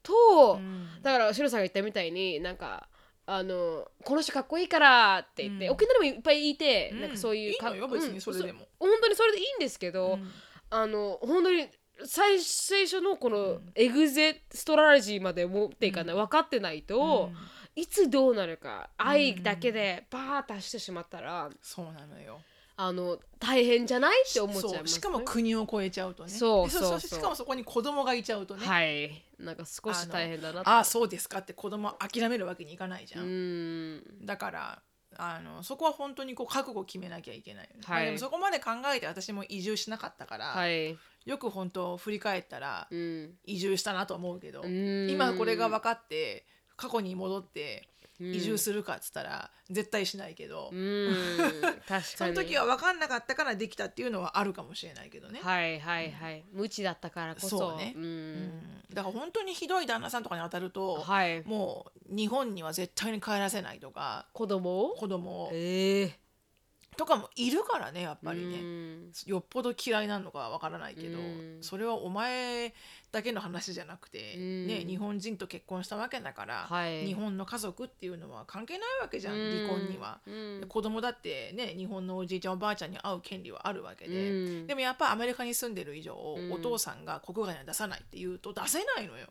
[0.03, 0.87] と、うん。
[1.01, 2.87] だからシロさんが言ったみたいになんか
[3.25, 5.71] あのこの人かっこいいからって言って、うん。
[5.73, 7.01] 沖縄にもいっぱいいて、うん。
[7.01, 8.59] なんかそういういいのよ別にそれでも。
[8.59, 10.31] そ本当にそれでいいんですけど、うん。
[10.69, 11.67] あの本当に
[12.03, 13.71] 最最初のこのん。
[13.75, 17.31] エグゼストラジーまで持っていかない、分かってないと、
[17.75, 22.41] いつどうなるか愛だけでバーッとしてしまったら、そうなのよ。
[22.77, 26.29] あの大変じゃないって思っちゃいます、ね、しかも国を越えちゃうとね。
[26.29, 26.81] そうでそう。
[26.83, 29.23] そうしかもそこに子供がいちゃうとね、はい。
[29.39, 30.69] なんか少し大変だなと。
[30.69, 34.25] ああそうですかって子供諦めるわけにいかないじゃ、うんん。
[34.25, 34.81] だから
[35.17, 37.99] あのそこは本当にこう覚悟を決めなきゃいけないはい。
[37.99, 45.09] まあでもそこまで考えて私も移住しなかったから、はい、よく本当振り返ったらうん、移住したなと思うけど、うん。
[45.09, 51.13] 今これが分かって過去に戻ってうん移住するかっつったら絶対しないけど、うん。
[51.61, 52.03] 確かに。
[52.03, 55.39] その時は分かんなかったからできたっていうのはあるかもしれないけどね。
[55.41, 56.45] はいはいはい。
[56.53, 57.57] 無知だったからこそ。
[57.57, 58.33] そうね、ううん。
[58.47, 58.61] ん
[58.93, 61.43] だから本当にひどい旦那さんとかに当たると、はい。
[61.43, 64.95] もう日本には絶対に帰らせないとか子供を？
[64.95, 65.49] 子供を。
[65.53, 66.19] ええ。
[66.97, 69.11] とかもいるからねやっぱりね、うん。
[69.25, 71.57] よっぽど嫌いなのかはわからないけど、うん。
[71.59, 72.73] それはお前
[73.15, 74.67] だけの話じゃなくて、うん。
[74.67, 77.05] ね、日本人と結婚したわけだから、はい。
[77.07, 79.67] 日本の家族っていうのは関係ないわけじゃん、うん。
[79.67, 80.19] 離婚には。
[80.27, 80.65] うん。
[80.67, 84.67] 子供だってね日本のおじいちゃんおばあちゃんに会う権利はあるわけで、うん。
[84.67, 86.51] でもやっぱアメリカに住んでる以上、うん。
[86.51, 89.27] お父さんが国外には出さないって言うと出せないのよ、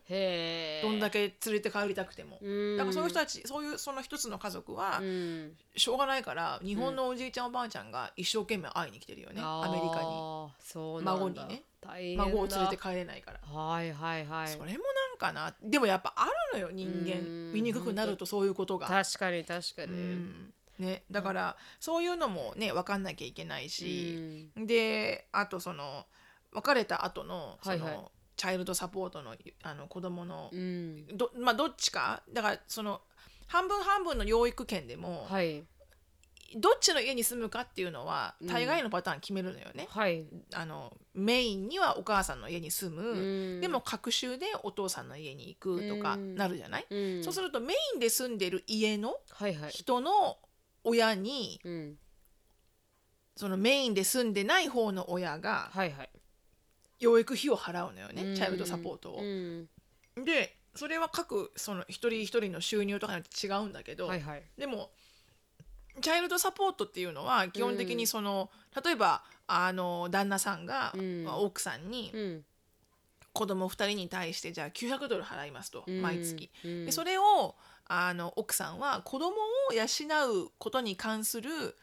[0.81, 2.39] どんだけ連れて帰りたくても。
[2.41, 2.77] うん。
[2.77, 5.51] だからそういう人たちそういうその一つの家族はうん。
[5.77, 11.03] しょうがないから日本のおじいちゃんおばあちゃんが一生懸命会いに来てるよね、アメリカに。
[11.03, 14.47] 孫にね大変だ孫を連れて帰れないから、はいはいはい。
[14.49, 15.53] それもなんかな。
[15.61, 17.19] でもやっぱあるのよ人間。
[17.19, 17.51] うん。
[17.53, 20.53] 醜くなるとそういうことが、確かに確かうにん。
[20.79, 24.67] ね、だからそういうのもね分かんなきゃいけないし、うん。
[24.67, 26.05] であとその
[26.51, 27.95] 別れた後のその、はい。
[27.95, 28.05] はい
[28.37, 31.07] チャイルドサポートのあの子供の、うん。
[31.15, 32.21] どまあどっちか？
[32.33, 32.99] だからその
[33.47, 35.63] 半分半分の養育権でも、はい
[36.57, 38.47] どっちの家に住むかっていうのはうん。
[38.47, 39.87] 大概のパターン決めるのよね。
[39.89, 40.25] はい。
[40.53, 43.61] あのメインにはお母さんの家に住む、うん。
[43.61, 46.35] でも隔週でお父さんの家に行くとかうん。
[46.35, 47.23] なるじゃない、うん。
[47.23, 49.71] そうするとメインで住んでる家のはいはい。
[49.71, 50.37] 人の
[50.83, 51.97] 親にうん。
[53.35, 56.09] そのメインで住んでない方の親がはいはい。
[56.99, 58.35] 養育費を払うのよね、うん。
[58.35, 59.19] チャイルドサポートを。
[59.21, 59.67] うん。
[60.23, 64.43] でそれは各その一人一人の収入とかによって違うんだけど、はいはい。
[64.57, 64.91] でも
[66.01, 68.49] チャイルドサポートっていうのは基本的にその、
[68.83, 71.23] 例えばあの旦那さんが、うん。
[71.23, 72.45] まあ奥さんにうん。
[73.33, 76.01] 子供2人に対してじゃあ900ドル払いますと、うん。
[76.01, 76.49] 毎月。
[76.63, 76.85] うん。
[76.85, 77.55] でそれを
[77.87, 79.35] あの奥さんは子供
[79.69, 79.83] を養
[80.45, 81.75] うことに関する、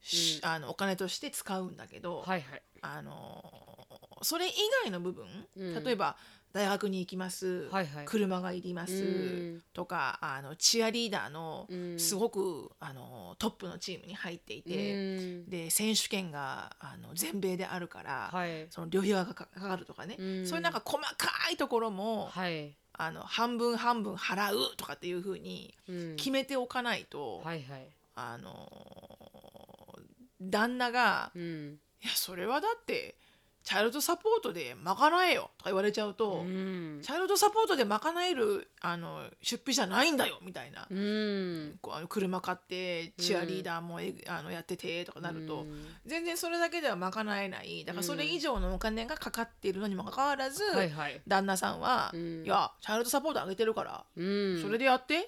[0.00, 2.62] しあのお金として使うんだけど、はいはい。
[2.82, 3.42] あの
[4.22, 4.52] それ以
[4.84, 5.26] 外の部分、
[5.56, 5.84] うん。
[5.84, 6.16] 例えば
[6.52, 8.04] 大学に行きます、はいはい。
[8.06, 9.62] 車がいります、うん。
[9.72, 14.96] とかあのチアリーダーのうんすごくあのトップのチームに入っていて、う
[15.46, 15.50] ん。
[15.50, 18.66] で選手権があの全米であるから、はい。
[18.70, 20.46] その旅費がかかかるとかね、うん。
[20.46, 22.74] そういうなんか細かいところも、はい。
[23.00, 26.16] あの半分半分払うとかっていうふうにうん。
[26.16, 27.88] 決めておかないと、はいはい。
[28.16, 29.98] あの
[30.40, 33.16] 旦那がうん「いやそれはだって
[33.68, 37.00] チャイルドサポートで賄えよ」とか言われちゃうと、うん。
[37.02, 41.78] チャイルドサポートで賄えるあの出費じゃないんだよみたいな、うん。
[41.82, 45.86] こうあの車買ってチアリーダーもえ、あのやっててとかなると、うん。
[46.06, 47.84] 全然それだけでは賄えない。
[47.84, 51.20] だからそれ以上のお金がかかっているのにもかかわらず、はいはい。
[51.28, 52.44] 旦那さんは「うん。
[52.46, 54.62] いやチャイルドサポートあげてるから、うん。
[54.62, 55.24] それでやって」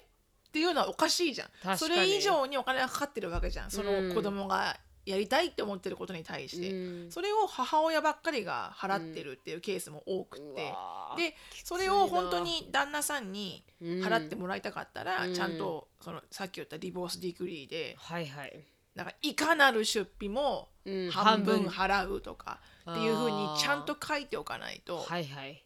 [0.49, 1.77] っていうのはおかしいじゃん。
[1.77, 3.69] それ以上にお金がかかってるわけじゃん。
[3.69, 4.09] そうん。
[4.09, 4.79] の子供が
[5.11, 7.11] やりたいって思ってることに対して、うん。
[7.11, 11.17] それを母親ばっかりが払ってるっていうケースも多くって、うわー。
[11.17, 15.33] でそれを本当に旦那さんに払ってもらいたかったら、うん。
[15.33, 18.63] ちゃんとそのさっき言った divorce decree ではいはい。
[18.95, 21.11] なんかいかなる出費もうん。
[21.11, 25.63] 半分半払うとかっていうふうにちゃんと書いておかないと、はいはい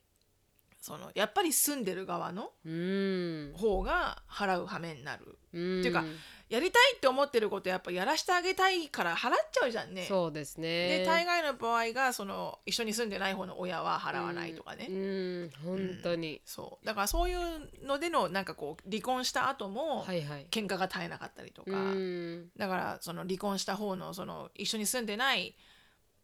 [0.85, 3.53] そのやっぱり住んでる側のうん。
[3.57, 5.39] 方が払う羽目になる。
[5.51, 5.79] うん。
[5.79, 6.03] っていうか
[6.47, 10.05] やりたいって思ってることやっぱやらしてあげたいから払っちゃうじゃんね。
[10.07, 10.99] そうですね。
[10.99, 14.85] で大概の場合がその一緒に住んでない方の親は払わないとかね。
[14.87, 15.51] うん。
[15.63, 16.43] 本当に。
[16.45, 16.85] そう。
[16.85, 17.39] だからそういう
[17.87, 20.45] のでのなんかこう離婚した後もはいはい。
[20.51, 22.49] 喧嘩が絶えなかったりとか、うん。
[22.55, 25.55] だからその離婚した方のその一緒に住んでない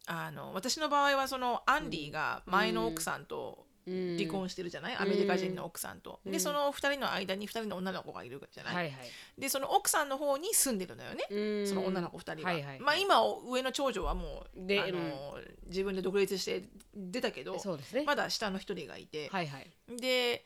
[0.08, 6.20] あの私の場合はそのアンディが前の奥さんとうん離婚してるじゃない、アメリカ人の奥さんと。
[6.26, 6.32] うん。
[6.32, 8.76] でその2人の間に2人の女の子がいるじゃない？
[8.76, 8.94] はいはい。
[9.38, 11.26] でその奥さんの方に住んでるのよね。
[11.30, 11.68] うん。
[11.68, 16.64] その女の子2人は、はいはいまあ今上の長女はもうであの、自分で独立して
[16.96, 18.04] 出たけどそうですね。
[18.06, 19.68] まだ下の1人がいて、はいはい。
[19.98, 20.46] で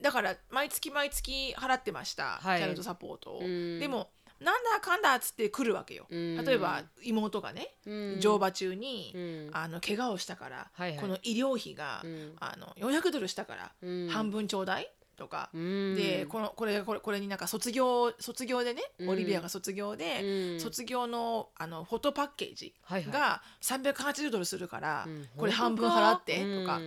[0.00, 2.58] だから毎月毎月払ってました、はい。
[2.58, 3.80] チャイルドサポートを、うん。
[3.80, 4.10] でも
[4.40, 6.44] なんだかんだっつって来るわけよ、うん。
[6.44, 8.20] 例えば妹がね、うん。
[8.20, 9.50] 乗馬中に、うん。
[9.52, 10.70] あの怪我をしたから、
[11.00, 12.36] この医療費が、うん。
[12.38, 14.08] あの400ドルしたから、うん。
[14.08, 15.96] 半分ちょうだいとか、うん。
[15.96, 19.08] でこのこれこれこれになんか卒業卒業でね、うん。
[19.10, 20.60] オリビアが卒業で、うん。
[20.60, 25.28] 卒業のあのフォトパッケージが380ドルするから、うん。
[25.36, 26.80] これ半分払ってうんとか、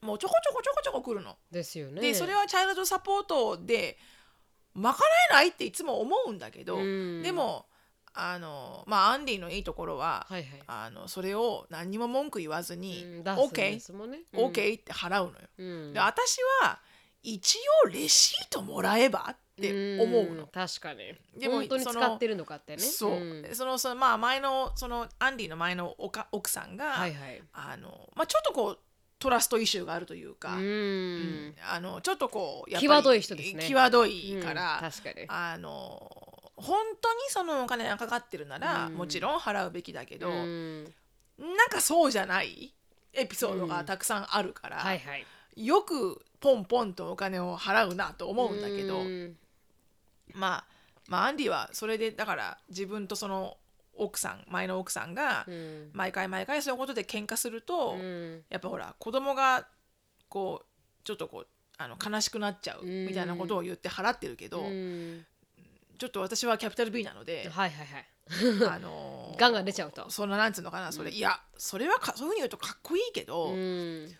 [0.00, 1.36] もうちょこちょこちょこちょこ来るの。
[1.50, 2.00] ですよね。
[2.00, 3.98] でそれはチャイルドサポートで
[4.78, 4.94] 賄
[5.30, 7.22] えないっていつも思うんだけど、うん。
[7.22, 7.66] でも
[8.14, 10.62] あのまあアンディのいいところは、はいはい。
[10.66, 14.20] あのそれを何にも文句言わずにうん OK ですもんね。
[14.32, 15.48] OK って払うのよ。
[15.58, 15.92] うん。
[15.92, 16.80] で私は
[17.22, 20.44] 一応レシートもらえばって思うの。
[20.44, 21.14] ん確かに。
[21.38, 22.82] でも本当に使ってるのかってね。
[22.82, 23.44] そう、ん。
[23.52, 27.42] そのそのまあ前のそのアンディの前のおか奥さんが、はいはい。
[27.52, 28.78] あのまあちょっとこう
[29.18, 30.62] トラストイシューがあるというか、うん。
[30.62, 31.54] うん。
[31.70, 33.62] あのちょっとこうやっぱり際どい人ですね。
[33.62, 34.90] 際どいから、うん。
[34.90, 35.26] 確かに。
[35.28, 38.94] あの本当にそのお金がかかってるなら、うん。
[38.94, 40.84] もちろん払うべきだけど、うん。
[41.38, 42.74] なんかそうじゃない
[43.12, 44.98] エピソードがたくさんあるから、はい。
[44.98, 45.26] はい
[45.58, 49.36] よくポンポンとお金を払うなと思うんだけど、うん。
[50.32, 50.64] まあ
[51.08, 53.56] まあアンディはそれでだから自分とその
[53.98, 55.90] 奥さん前の奥さんがうん。
[55.92, 58.44] 毎回毎回そういうことで喧嘩すると、うん。
[58.48, 59.66] やっぱほら子供が
[60.28, 60.66] こう
[61.04, 61.46] ちょっとこう
[61.78, 63.06] あの悲しくなっちゃううん。
[63.06, 65.24] みたいなことを言って払ってるけど、うん。
[65.98, 68.06] ちょっと私はキャピタル B なのではいはいはい。
[68.68, 70.10] あのー ガンガン出ちゃうと。
[70.10, 74.16] そんななんつうのかなそれ、いやそれはかそういうふうに言うとかっこいいけど、うん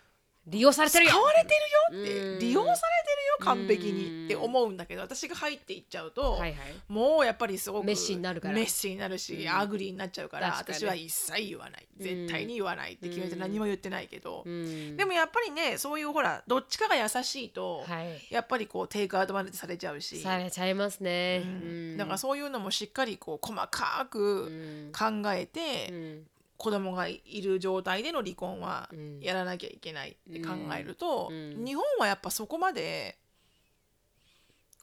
[0.49, 1.11] 利用されてるよ。
[1.11, 1.55] 使われて
[1.93, 2.39] るよって、うん。
[2.39, 4.25] 利用されてるよ完璧うんに。
[4.27, 6.55] って思うんだけど私が入っていっちゃうと、はいはい。
[6.89, 8.55] もうやっぱりすごく messy になるから。
[8.55, 9.49] messy になるし、うん。
[9.51, 11.87] ugly になっちゃうから私は一切言わない。
[11.99, 13.39] 絶対に言わないって決めてうん。
[13.41, 14.97] 何も言ってないけど、うん。
[14.97, 18.21] でもやっぱりねそういうほらどっちかが優しいと、はい。
[18.31, 21.97] やっぱりこう take advantage されちゃうし、されちゃいますね。
[21.97, 24.93] だからそういうのもしっかりこう細かく、うん。
[24.93, 26.27] 考えて、うん
[26.59, 29.21] 子供がいる状態での離婚はうん。
[29.21, 31.65] やらなきゃいけないって考えると、うん。
[31.65, 33.17] 日本はやっぱそこまで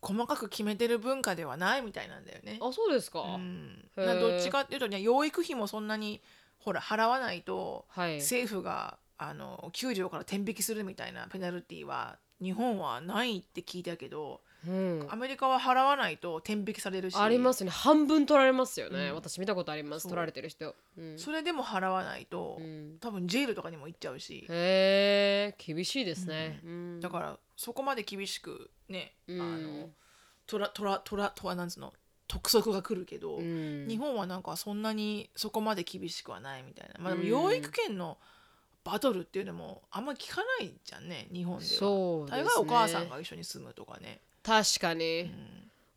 [0.02, 2.60] 細かく決めてる文化ではないみたいなんだよね。
[2.62, 3.22] あそうですか？
[3.22, 6.22] うん、どっちかっていうとね養育費もそんなに
[6.60, 8.18] ほら払わないとはい。
[8.18, 15.08] 政府があの給料から転引きするみたいなペナルティは日本はないって聞いたけどうん。
[15.10, 17.18] アメリカは払わないと転引きされるし。
[17.18, 17.70] ありますね。
[17.70, 19.10] 半分取られますよね。
[19.10, 19.16] うん。
[19.16, 20.04] 私見たことあります。
[20.04, 20.12] そう。
[20.12, 20.76] 取られてる人。
[20.98, 21.20] うん。
[21.20, 22.98] それでも払わないと、うん。
[23.00, 26.62] 多分ジェイルとかにも行っちゃうし、へえ厳しいですね。
[26.64, 27.00] うん。
[27.00, 29.42] だからそこまで厳しくね、うん。
[29.42, 29.90] あの
[30.48, 31.94] トラトラトラトラなんつうの？
[32.28, 33.88] 督促が来るけど、うん。
[33.88, 37.30] 日本はなんかそんなにそこまで厳しくはないみたいな、まあ、でもうん。
[37.30, 38.18] 養育権の
[38.84, 41.70] バトルっていうのもあんまり聞かないじゃんね日本では。
[41.70, 42.44] そうですね。
[42.44, 45.22] 大概お母さんが一緒に住むとかね、確かに。
[45.22, 45.30] うん。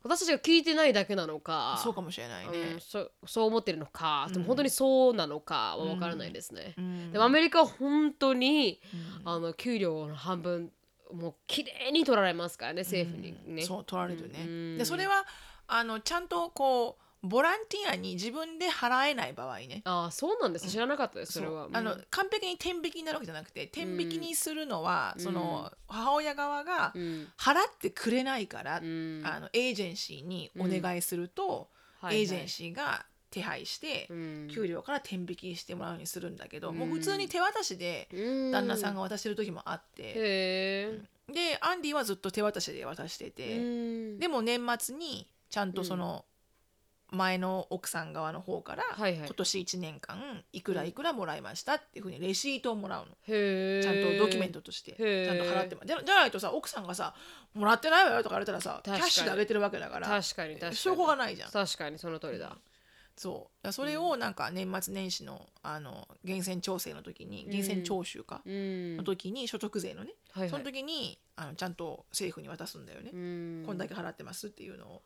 [0.01, 1.79] 私たちが聞いてないだけなのか。
[1.83, 2.57] そうかもしれないね。
[2.73, 2.79] うん。
[2.79, 4.27] そそう思ってるのか。
[4.29, 4.41] でうん。
[4.41, 6.73] も本当にそうなのかは分からないですね。
[6.77, 7.11] うん。
[7.11, 8.81] でもアメリカは本当に
[9.23, 9.29] うん。
[9.29, 10.71] あの給料の半分
[11.13, 13.63] もう綺麗に取られますからね政府にね。
[13.63, 14.77] そう取られるね、うん。
[14.77, 15.25] でそれは
[15.67, 19.81] あのちゃんとこうボランティアに自分で払えない場合ね。
[19.83, 20.69] ああそうなんです。
[20.69, 21.67] 知らなかったですそれは。
[21.71, 25.23] あのうん完璧に天引きになるわけじゃなくて天引きにするのは、うん。
[25.23, 27.27] その母親側がうん。
[27.37, 29.21] 払ってくれないから、うん。
[29.25, 31.69] あのエージェンシーにお願いすると、
[32.03, 34.47] エージェンシーが手配して、うん。
[34.49, 36.77] 給料から天引きしてもらうようにするんだけど、うん。
[36.77, 38.51] もう普通に手渡しでうん。
[38.51, 44.19] 旦那さんが渡してる時もあって、へえでアンディはずっと手渡しで渡してて、うん。
[44.19, 46.25] でも年末にちゃんとその
[47.11, 49.25] 前の奥さん側の方から、はいはい。
[49.27, 53.11] 今年1年間いくらいくらもらいましたっていうふうにレシートをもらうの。
[53.27, 55.31] へえちゃんとドキュメントとしてちへー。
[55.31, 55.81] ゃんと払ってま。
[55.81, 57.13] すじゃじゃないとさ奥さんがさ
[57.53, 59.09] もらってないわよとか言われたらさキャ確かに。
[59.11, 60.75] ッシュであげてるわけだから確かに確かに。
[60.75, 61.51] 証拠がないじゃん。
[61.51, 62.55] 確かにその通りだ。
[63.15, 63.33] そう。
[63.33, 67.49] だからそれをなんか年末年始のあの源泉調整の時にうん。
[67.49, 68.97] 源泉徴収かうん。
[68.97, 70.49] の時に所得税のねはいはい。
[70.51, 73.11] その時にあのちゃんと政府に渡すんだよね。
[73.13, 73.63] うん。
[73.65, 75.01] こんだけ払ってますっていうのを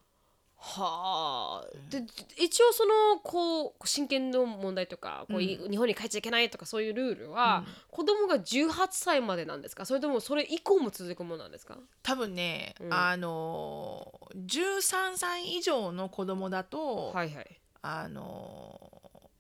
[0.65, 2.01] はあ、で
[2.41, 9.85] 一応そのこう真剣の問題とかこう、い日本に帰っちゃいけないとかそういうルールは、子供が18歳までなんですか？
[9.85, 11.77] それともそれ以降も続くものなんですか？
[12.01, 12.93] 多分ねうん。
[12.93, 14.07] あの
[14.37, 17.59] 13歳以上の子供だとはいはい。
[17.81, 18.79] あの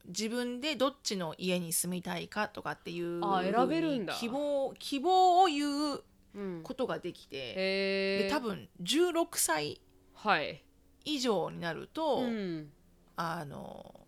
[0.05, 4.13] 自分でどっちの家に住みたいかとかっていうあ選べるんだ。
[4.15, 6.03] 希望希望を言う
[6.35, 6.61] うん。
[6.63, 9.79] ことができて、で多分16歳
[10.15, 10.61] はい
[11.05, 12.69] 以上になると、うん。
[13.15, 13.99] あの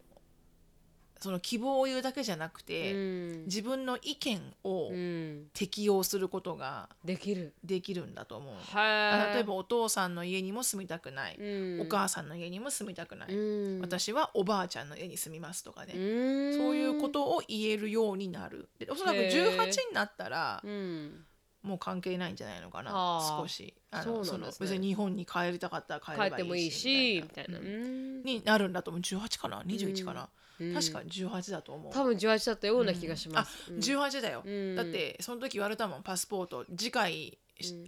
[1.18, 3.46] その希望を言うだけじゃなくうて、ん。
[3.46, 5.48] 自分の意見をうん。
[5.54, 7.54] 適用することができる。
[7.64, 8.54] できるんだと思う。
[8.56, 11.82] はい例えばお父さんの家にも住みたくない、うん。
[11.82, 13.82] お母さんの家にも住みたくない、うん。
[13.82, 16.58] 私はおばあちゃんの家に住みますとかね、うん。
[16.58, 18.70] そういうことを言えるようになる。
[18.78, 19.58] でおそらくへー。
[19.58, 21.26] 18になったらうん
[21.66, 23.74] もう関係ないんじゃないのかな少し。
[23.92, 27.66] あのそのんですね別に日本に帰りたかったら帰ればいいし帰ってもいいしみみたいな、うん。
[27.66, 28.24] うん。
[28.24, 29.02] になるんだと思う。
[29.02, 30.74] 18かな？21かな、うん。
[30.74, 31.94] 確かに18だと思う。
[31.94, 33.80] 多分18だったような気がしまあす、うん。
[33.80, 34.76] 18だよ、うん。
[34.76, 37.38] だってその時言われたもんパスポート次回、うん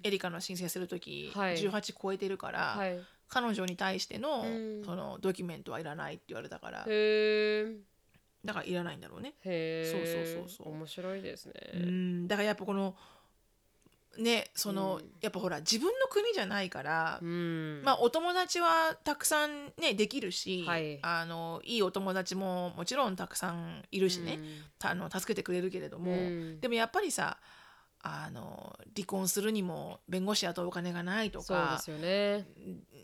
[0.02, 1.58] エリカの申請する時、はい。
[1.58, 3.00] 18超えてるから、はい。
[3.28, 4.86] 彼女に対しての,、うん。
[4.86, 6.86] そのドキュメントはいらないって言われたから。
[6.88, 7.76] へえ
[8.46, 10.74] だからいらないんだろうね、へえそうそうそうそう。
[10.74, 12.28] 面白いですね、うん。
[12.30, 12.96] だからやっぱこの
[14.18, 15.12] ねその、うん。
[15.22, 17.82] やっぱほら自分の国じゃないから、うん。
[17.84, 21.00] まあお友達はたくさんねできるし、はい。
[21.02, 24.40] あのいいお友達ももちろんたくさんいるしね、
[24.80, 26.60] たあの助けてくれるけれども、うん。
[26.60, 27.38] でもやっぱりさ
[28.02, 32.46] あの離婚するにも弁護士雇うお金がないとそうでかすよね。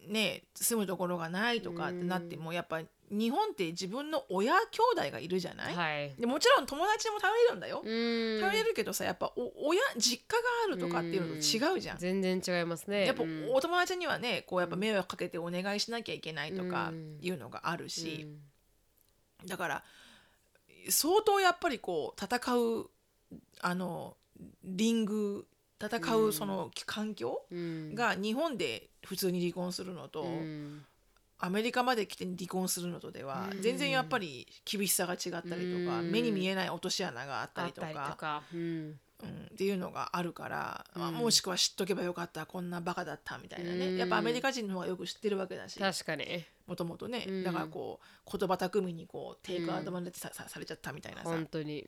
[0.07, 2.81] ね住むところがないとかってなっても、やっぱ
[3.13, 6.15] 日本って自分の親兄弟がいるじゃない、はい。
[6.19, 8.41] でもちろん友達も頼れるんだよ、うん。
[8.41, 11.97] 頼れるけどさやっぱお親実家があるとかっていうのと違うじゃん。
[11.97, 13.05] 全然違いますね。
[13.05, 13.49] やっぱうん。
[13.53, 18.25] お友達にはねこうやっぱ迷惑かけてお願いしなきゃいけないとかうんいうのがあるし、
[19.41, 19.47] うん。
[19.47, 19.83] だから
[20.89, 22.89] 相当やっぱりこう戦う
[23.61, 24.17] あの
[24.63, 25.45] リング
[25.79, 26.33] 戦ううん。
[26.33, 27.93] その環境うん。
[27.93, 30.85] が日本で普通に離婚するのと、うん
[31.45, 33.61] アメリカまで来て離婚するのとではうん。
[33.61, 36.09] 全然やっぱり厳しさが違ったりとか、うん。
[36.09, 38.99] 目に見えない落とし穴があったりとかうん。
[39.21, 43.97] うん、っていうのがあるから、もしくは知っとけばよかったこんなバカだったみたいなね、うん。
[43.97, 46.45] やっぱアメリカ人の方がよく知ってるわけだし確かに。
[46.65, 47.43] もともとね、うん。
[47.43, 51.87] だからこう言葉巧みにこうテイクアウトまでさ,、さされちゃったみたいなさ本当に。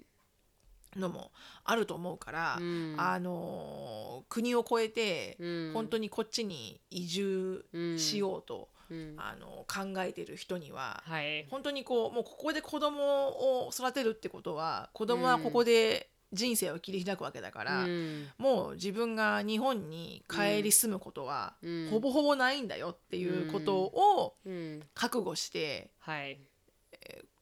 [0.97, 1.33] のも
[1.65, 2.95] あると思うから、うん。
[2.97, 5.71] あのー国を越えて、うん。
[5.73, 7.65] 本当にこっちに移住
[7.97, 9.15] しようと、うん。
[9.17, 11.45] あの考えてる人には、はい。
[11.49, 18.27] 本当にこうもうここで子供を育てるってことは子供はここで人生を切り開くわけだから、うん。
[18.37, 21.87] もう自分が日本に帰り住むことはうん。
[21.91, 24.81] ほぼほぼないんだよっていうことをうん。
[24.93, 26.39] 覚悟してはい。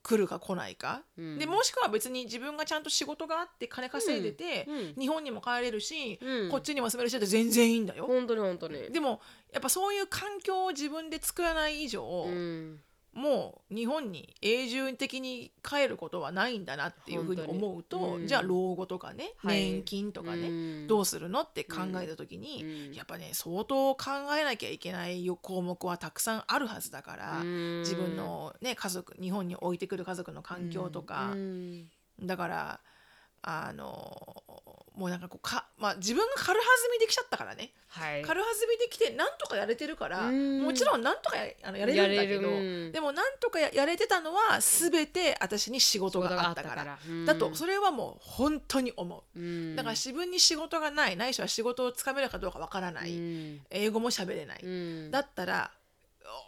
[0.05, 1.39] 来るか来ないか、うん。
[1.39, 5.01] でもしくは別に自分がちゃんと仕事があって金稼いでて、うん。
[5.01, 6.51] 日本にも帰れるし、うん。
[6.51, 8.05] こっちにも住めるしだって全然いいんだよ。
[8.05, 8.91] 本当に本当に。
[8.91, 9.21] でも
[9.53, 12.79] やっぱそういう環境を自分で作らない以上、うん
[13.13, 18.27] もう日本に永住的に帰ることはないんだなっていうふうに思うと、うん。
[18.27, 19.71] じゃあ老後とかね、はい。
[19.71, 20.51] 年金とかね、う
[20.85, 20.87] ん。
[20.87, 22.93] どうするのって考えた時に、うん。
[22.93, 24.05] やっぱね相当考
[24.39, 27.79] えなきゃいけない項目はたくさんあるはずだから、うん。
[27.81, 31.33] 自分の、ね、家族日本に置いてくる家族の環境とか。
[31.33, 31.89] う、ん。
[32.23, 32.79] だから
[33.43, 34.43] あの
[34.95, 37.71] もうなんかこうか、まあ、自分が軽はずみできちゃったからね。
[37.87, 38.21] はい。
[38.21, 40.61] 軽はずみできてなんとかやれてるからうん。
[40.61, 46.99] もちろんなんとかやあのやれるんだけど、でもなんとかややれてたのは全て私に仕事があったから。
[47.07, 47.25] うん。
[47.25, 49.39] だとそれはもう本当に思う。
[49.39, 49.75] うん。
[49.75, 53.61] だから自分に仕事がないないしは仕事をつかめるかどうかわからない、うん。
[53.71, 55.11] 英語も喋れない、うん。
[55.11, 55.71] だったら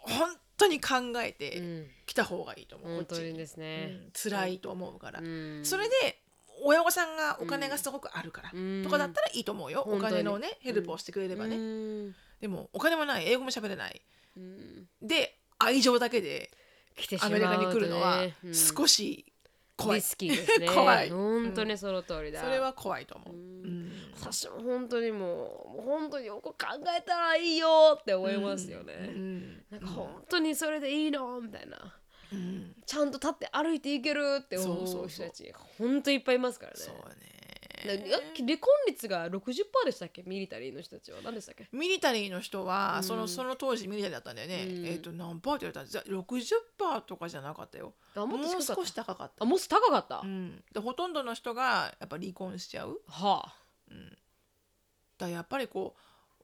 [0.02, 1.86] 本当に考えうてん。
[2.06, 3.20] きた方がいいと思う、本当に。
[3.20, 3.88] こっちにですね。
[3.90, 4.12] うん。
[4.14, 5.60] 辛いと思うから、うん。
[5.64, 6.20] それで
[6.66, 8.82] 親御さんがお金がすごくあるから、うん。
[8.82, 12.14] とかだったらいいと思うよ、お金のねヘルプをしてくれればね、うん。
[12.40, 13.26] でもお金もない。
[13.26, 14.02] 英語も喋れない。
[14.36, 14.88] うん。
[15.00, 16.50] で愛情だけで
[17.20, 19.32] アメリカに来るのは少し
[19.76, 20.68] 怖い、リスキーですね。
[20.68, 21.10] 怖い。
[21.10, 22.40] 本当にその通りだ。
[22.42, 23.34] それは怖いと思う、
[24.18, 26.56] 私も本当にもう本当によく考
[26.98, 29.64] えたらいいよって思いますよね、うん。
[29.70, 31.95] なんか本当にそれでいいのみたいな
[32.32, 32.74] うん。
[32.84, 36.78] ちゃんと立って歩いていけるって思そう人たち本当いっぱいいますからね。
[36.78, 37.36] そうだね
[37.86, 39.42] 離婚率が60%
[39.84, 40.24] でしたっけ？
[40.26, 41.18] ミリタリーの人たちは。
[41.22, 41.68] 何でしたっけ？
[41.72, 43.04] ミリタリーの人は、うん。
[43.04, 44.86] そのその当時ミリタリーだったんだよね、うん。
[44.86, 47.94] えっ、と何パーって言われたらじゃあ60%とかじゃなかったよ。
[48.16, 49.44] あももう少し高かった。
[49.44, 53.00] あもう高かった、うん、でほとんどの人がやっぱ離婚しちゃう。
[53.06, 53.54] はあ。
[53.88, 54.10] だか
[55.18, 55.94] らやっぱりこ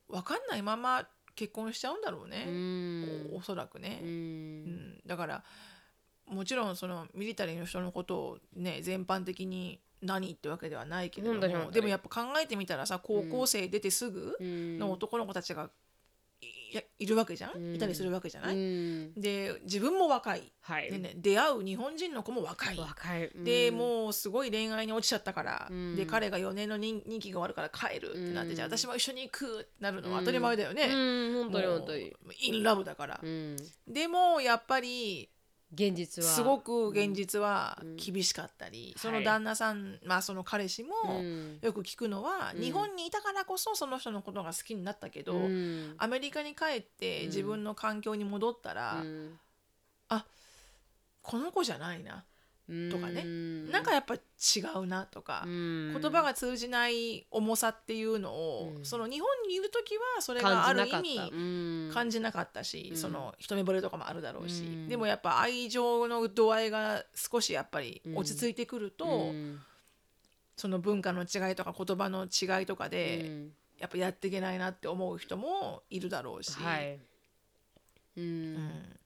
[0.08, 3.30] う分かんないまま結婚しちゃうんだろううね、ん。
[3.32, 4.61] おおそらくね、ううんん
[5.06, 5.44] だから
[6.26, 15.70] もちろんそのミリタリーの人のことをね全般的に何ってわけではないけれどもでもやっぱ考えてみたらさ高校生出てすぐの男の子たちが
[16.72, 17.74] いやいるわけじゃん、うん。
[17.74, 19.12] いたりするわけじゃない、うん。
[19.14, 22.78] で自分も若い、はい、でね、出会う日本人の子も若い。
[22.78, 23.44] 若い、うん。
[23.44, 25.96] でもうすごい恋愛に落ちちゃったから、うん。
[25.96, 28.56] で彼が4年の任任期が終わるから帰るってなって、うん。
[28.56, 31.42] じゃあ私も一緒に行くってなるのは当たり前だよね、うん。
[31.42, 32.12] 本当に本当に。
[32.40, 33.56] インラブだから、うん。
[33.86, 35.28] でもやっぱり
[35.72, 36.28] 現実は。
[36.28, 37.96] すごく現実はうん。
[37.96, 41.58] 厳しかったり、んその旦那さん、まあその彼氏もうん。
[41.62, 42.60] よく聞くのは、うん。
[42.60, 45.94] 日本にいたからこそその人のことが好きになったけど、うん。
[45.98, 47.26] アメリカに帰ってうん。
[47.28, 49.38] 自分の環境に戻ったら、うん。
[51.22, 52.24] この子じゃないな、
[52.90, 53.22] とかね。
[53.22, 53.70] うん。
[53.70, 54.18] なんかやっぱ違
[54.76, 55.98] うなとか、うん。
[56.00, 58.84] 言葉が通じない重さっていうのを、うん。
[58.84, 62.96] その日本にいる時はそれがある意味味感じなかったし、うん。
[62.96, 64.88] その一目惚れとかもあるだろうし、うん。
[64.88, 68.16] でもやっぱ愛情の度合いが少しやっぱりうん。
[68.16, 69.60] 落ち着いてくると、うん。
[70.56, 73.52] その文化の違いとか言葉の違いとかで、うん。
[73.78, 77.00] やっぱやっていけないなって思う人もいるだろうし、はい、
[78.16, 78.24] うん。
[78.24, 78.98] うん。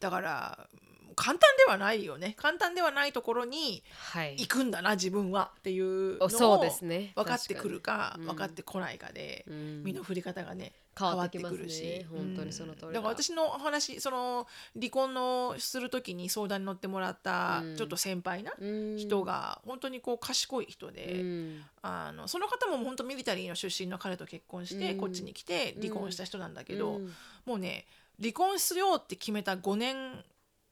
[0.00, 0.68] だから
[1.14, 2.34] 簡単ではないよね。
[2.36, 4.36] 簡単ではないところにはい。
[4.38, 5.50] 行くんだな自分は。
[5.58, 7.12] っていうのおそうをですね。
[7.14, 9.82] 分かってくるか分かってこないかで、うん。
[9.84, 12.04] 身の振り方がね変わってくるし。
[12.10, 13.00] 本当にその通りだ。
[13.00, 17.76] から私の話その離婚のする時に相談に乗ってもらったうん。
[17.76, 18.96] ちょっと先輩なうん。
[18.96, 21.62] 人が本当にこう賢い人で、うん。
[21.82, 24.98] あのその方も本当ミリタリーの出身の彼と結婚して、うん。
[24.98, 27.12] こっちに来て離婚した人なんだけど、うん。
[27.44, 27.86] もうね
[28.20, 30.24] 離婚しようって決めた5年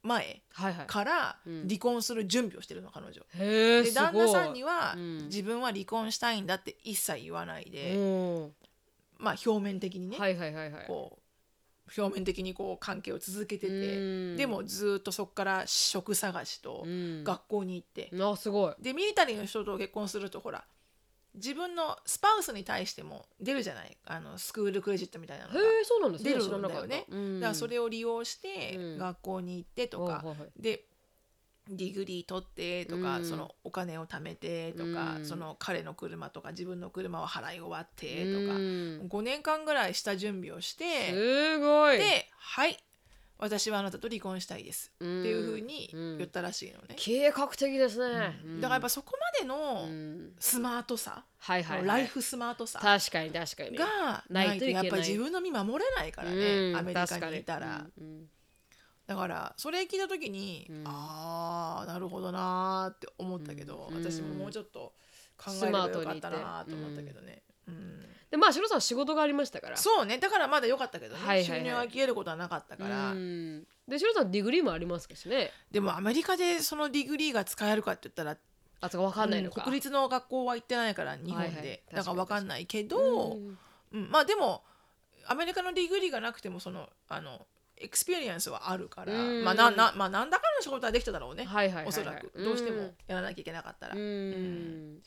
[0.02, 0.42] 前
[0.86, 1.68] からうん。
[1.68, 3.22] 離婚する準備をしてるの彼女。
[3.38, 5.18] です旦那さんには、うん。
[5.26, 8.52] 自分は離婚したいんだって一切言わないで、うん。
[9.18, 10.84] まあ表面的にね、はいはいはいはい。
[10.86, 14.00] こう表面的にこう関係を続けてて、う
[14.34, 14.36] ん。
[14.36, 17.24] でもずっとそこから職探しとうん。
[17.24, 18.74] 学校に行って、あすごい。
[18.80, 20.64] でミリタリーの人と結婚するとほら
[21.34, 23.96] 自分のスパウスに対しても出るじゃない。
[24.06, 25.60] あのスクールクレジットみたいなのへが。
[25.60, 26.34] えそうなんですね。
[26.34, 27.40] 出だよねうん。
[27.40, 28.98] だからそれを利用してうん。
[28.98, 30.62] 学校に行ってとか、はいはいはい。
[30.62, 30.84] で
[31.68, 33.24] degree 取ってとか、うん。
[33.24, 35.24] そのお金を貯めてとか、うん。
[35.24, 39.08] その彼の車とか自分の車を払い終わってとか、うん。
[39.08, 41.98] 5年間ぐらいした準備をしてすごい。
[41.98, 42.76] で「はい
[43.42, 48.60] 私はあなたと離婚したいです」っていうふうに言ったらしいのね、計画的ですね、うん。
[48.60, 50.34] だからやっぱそこまでのうん。
[50.38, 53.76] スマートさ、はいはい、はい、 life smart さ確かに確かに。
[53.76, 56.76] がないとやっぱり自分の身守れないからね、うん。
[56.76, 57.84] アメリカにいたら。
[57.98, 58.28] うん
[59.04, 60.84] だからそれ聞いた時に、うん。
[60.86, 64.02] ああなるほどなーって思ったけど、うん。
[64.02, 64.94] 私ももうちょっと
[65.36, 68.06] 考えればよかったなーと思ったけどね、うん。
[68.30, 69.76] でまあ白さんは仕事がありましたから。
[69.76, 70.18] そうね。
[70.18, 71.60] だからまだ良かったけどね、はいはいはい。
[71.60, 73.66] 収入が消えることはなかったから、うん。
[73.88, 75.50] で白さん degree もありますしね。
[75.70, 78.36] でもアメリカでそのディグリーが使えるかって言ったら
[78.80, 83.58] あとか分かんないのか、うん国立の学校は行ってないから日本で、はいはいだから分かんないけど、うん
[83.92, 84.10] うん。
[84.10, 84.62] まあでも
[85.26, 87.46] アメリカの degree がなくてもそのあの
[87.76, 89.44] experience はあるから、うん。
[89.44, 91.86] まあななまあなんだかんだ仕事はできただろうね、はいはいはいはい。
[91.88, 92.32] おそらく。
[92.34, 95.02] どうしてもやらなきゃいけなかったら、うん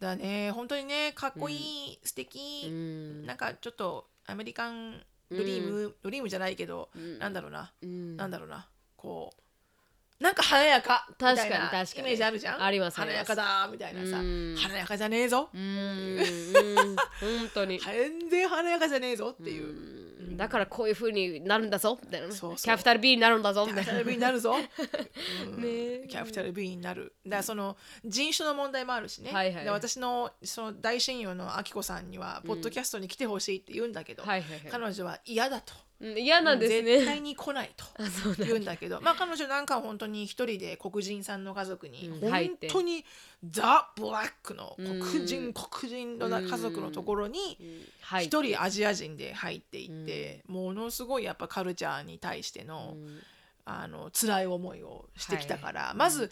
[0.00, 0.50] だね。
[0.50, 3.26] 本当にねかっこいい、素敵、うん。
[3.26, 7.18] なんかちょっとアメリカンドリーム、ドリームじゃないけど、うん。
[7.18, 8.16] なんだろうな、うん。
[8.16, 8.68] なんだろうな。
[8.96, 11.70] こうなんか華やかみたいな確かに。
[11.70, 12.62] 確かにイメージあるじゃん？
[12.62, 14.56] ありますあ華やかだみたいなさ、うん。
[14.58, 17.78] 華やかじゃねえぞ、 本当に。
[17.78, 19.68] 全然華やかじゃねえぞっていう、う
[20.12, 21.98] んだからこういう風になるんだぞ。
[22.02, 22.28] みたいな。
[22.28, 22.56] ねそうそう。
[22.56, 23.66] キャピタル B になるんだぞ。
[23.66, 23.84] みたいな。
[23.84, 24.54] キャピタル B になるぞ、
[25.46, 25.62] うん。
[25.62, 26.06] ねえ。
[26.08, 27.14] キャピタル B になる。
[27.24, 29.64] だからその人種の問題もあるしね、はいはい。
[29.64, 34.60] で私のその大親友のあきこさんにはポッドキャストに来てほしいって言うんだけど、はいはいはい。
[34.70, 37.84] 彼女は嫌だとうん嫌なんです絶対ねに来ないと
[38.44, 39.00] 言うんだけど。
[39.00, 42.30] まあ彼女なんかは本当に一人で黒人さんの家族にうん。
[42.30, 43.04] 本当に
[43.48, 45.00] ザ・ブラックのうん。
[45.00, 53.22] 黒人黒人の家族のところにはい一人アジア人で入っていってものすごいやっぱカルチャーに対してのうん。
[53.68, 55.96] あの辛い思いをしてきたからはい。
[55.96, 56.30] まず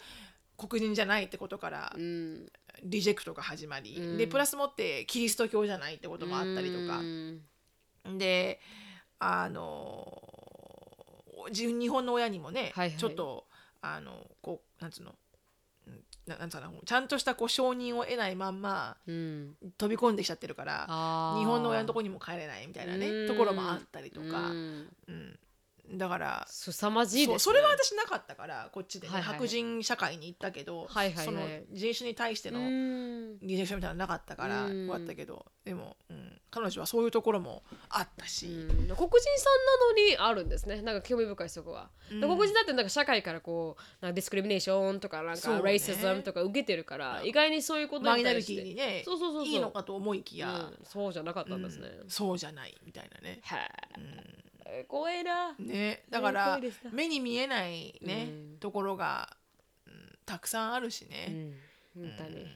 [0.57, 2.51] 黒人じゃないってことからうん。
[2.83, 4.17] リジェクトが始まりうん。
[4.17, 6.99] でプラスもってキリスト教じゃないってこともあったりとか。
[6.99, 7.41] うん。
[8.17, 8.61] で
[9.19, 10.21] あの
[11.53, 12.97] 日本の親にもね、はいはい。
[12.97, 13.45] ちょっと
[13.81, 15.15] あのこうなんつうの？
[15.87, 19.55] うんななんつうのちゃんとしたこう承認を得ないまんまうん。
[19.77, 20.85] 飛び込んできちゃってるから
[21.37, 23.27] 日本の親のとこにも帰れないみたいなねうん。
[23.27, 24.89] ところもあったりとか、うん。
[25.07, 25.39] うん
[25.91, 27.39] だから凄まじいですね。
[27.39, 31.25] そうそれは私なかったからこっちでね、はいはいはい白人社会に行ったけど、はいはいはい。
[31.25, 33.39] その人種に対してのうん。
[33.39, 34.87] リジェクションみたいなのなかったからうん。
[34.87, 35.45] よかったけど。
[35.63, 38.67] でも、うん、彼女はそういうところもあったし、うん。
[38.67, 39.07] 黒人さんな
[39.87, 40.81] のにあるんですね。
[40.81, 42.21] なんか興味深いそこは、うん。
[42.21, 45.61] 黒人だってなんか社会からこうなんかディスクリミネーションとかなんそうね。
[45.61, 50.79] かレイシズムとか受けてるから、意外にそういうことマイナリティにねそうそうそういいのかと思いきや、うん。
[50.83, 52.09] そうじゃなかったんですね、うん。
[52.09, 53.39] そうじゃないみたいなね。
[53.43, 53.99] はあ、
[54.87, 55.55] 怖いな。
[55.59, 56.03] ね。
[56.09, 56.59] だから
[56.91, 58.57] 目に見えないね、うん。
[58.59, 59.35] ところが、
[59.87, 61.27] うんたくさんあるしうね。
[61.27, 61.53] ん。
[61.95, 62.47] 本当に、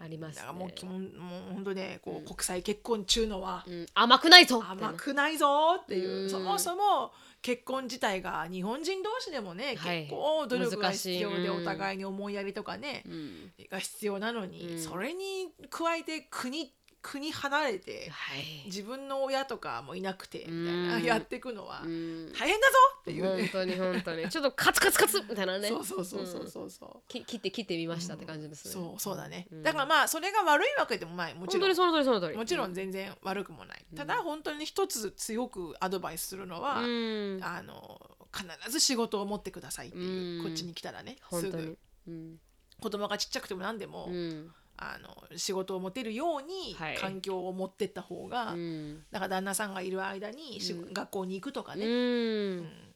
[0.00, 0.42] ありますね。
[0.42, 2.24] だからもうきももう本当ねこう、うん。
[2.24, 3.86] 国際結婚中のはうん。
[3.94, 6.30] 甘くないぞ甘くないぞっていう、うん。
[6.30, 10.02] そもそも結婚自体が日本人同士でもね、はい。
[10.02, 11.62] 結構努力が必要でうん。
[11.62, 13.52] お互いに思いやりとかね、うん。
[13.68, 14.78] が必要なのに、うん。
[14.80, 16.72] それに加えて国
[17.02, 18.62] 国離れてはい。
[18.66, 22.32] 自分の親とかもいなくてみたいな、う んやっていくのはうん。
[22.32, 24.28] 大変だぞっていうね、本当に本当に。
[24.28, 25.68] ちょっとカツカツカツみたいなね。
[25.74, 26.70] そうそうそうそううんそう。
[26.70, 27.08] そう。
[27.08, 28.72] き切って切ってみましたって感じですね。
[28.72, 29.62] そうそうだね、うん。
[29.62, 32.36] だからまあそれが悪いわけでもないもちろん。
[32.36, 37.40] もちろん全然悪くもない、ただ本当に一つ強くアドバイスするのは、うん。
[37.42, 40.44] あの必ず仕事を持ってくださいっていう、うん。
[40.44, 41.52] こっちに来たらね本当に。
[41.52, 41.78] すぐ
[42.08, 42.40] うん。
[42.80, 44.54] 子供がちっちゃくても何でも、うん
[44.94, 46.96] あの仕事を持てるようにはい。
[46.96, 49.02] 環境を持ってった方が、うん。
[49.10, 50.92] だから旦那さんがいる間にし、うん。
[50.92, 52.60] 学校に行くとかね、ううん。
[52.60, 52.92] ん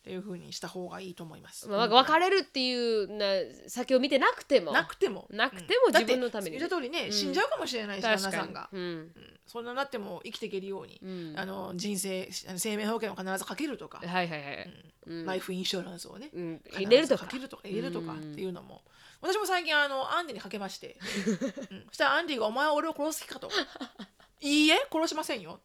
[0.08, 1.68] ていう風にした方がいいと思います。
[1.68, 3.26] まあ別れるっていうな
[3.66, 4.72] 先を見てなくても。
[4.72, 5.26] なくても。
[5.30, 6.56] なくても自分のために。
[6.56, 7.12] 言った通りね、うん。
[7.12, 8.44] 死んじゃうかもしれないし旦那確かに。
[8.44, 8.80] さんが、うん。
[8.80, 9.12] うん。
[9.46, 11.34] そんななっても生きていけるように、うん。
[11.36, 14.70] あの人生あの生命保険を必ずかけるとか、はいはいはい。
[15.08, 15.26] うん。
[15.26, 16.62] ライフインシュランスをね、うん。
[16.72, 17.26] 入れるとか。
[17.26, 18.82] かけるとか入れるとかっうんていうのも、
[19.20, 20.96] 私も最近あのアンディにかけまして、
[21.70, 21.84] うん。
[21.88, 23.50] そしたらアンディが「お前は俺を殺す気か」と
[24.40, 24.86] 「いいえ？
[24.92, 25.60] 殺しませんよ」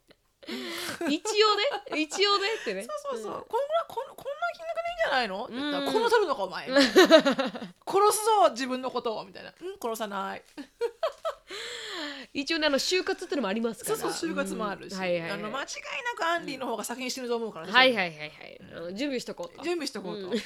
[0.46, 2.02] 一応ね。
[2.02, 2.48] 一応ね。
[2.62, 2.84] ってね。
[2.90, 3.68] そうそうそう、こん。
[3.68, 4.24] ぐらいこんこんな
[4.56, 5.94] 金額でいいんじゃないの?」って言ったらうん。
[5.94, 6.82] 殺せるのかお前」 殺
[8.12, 10.44] すぞ自分のことを」みたいな「うん殺さない」
[12.34, 13.98] 一応ねあの就活ってのもありますから。
[13.98, 15.00] そうそう就活もあるし、うん。
[15.00, 15.32] はいはいはい。
[15.32, 15.66] あの間違い
[16.04, 18.26] なくアンディの方が先に死ぬと思うからね、はいはいはいは
[18.90, 18.96] い。
[18.96, 19.64] 準備しとこうと。
[19.64, 20.42] 準備しとこうと、うん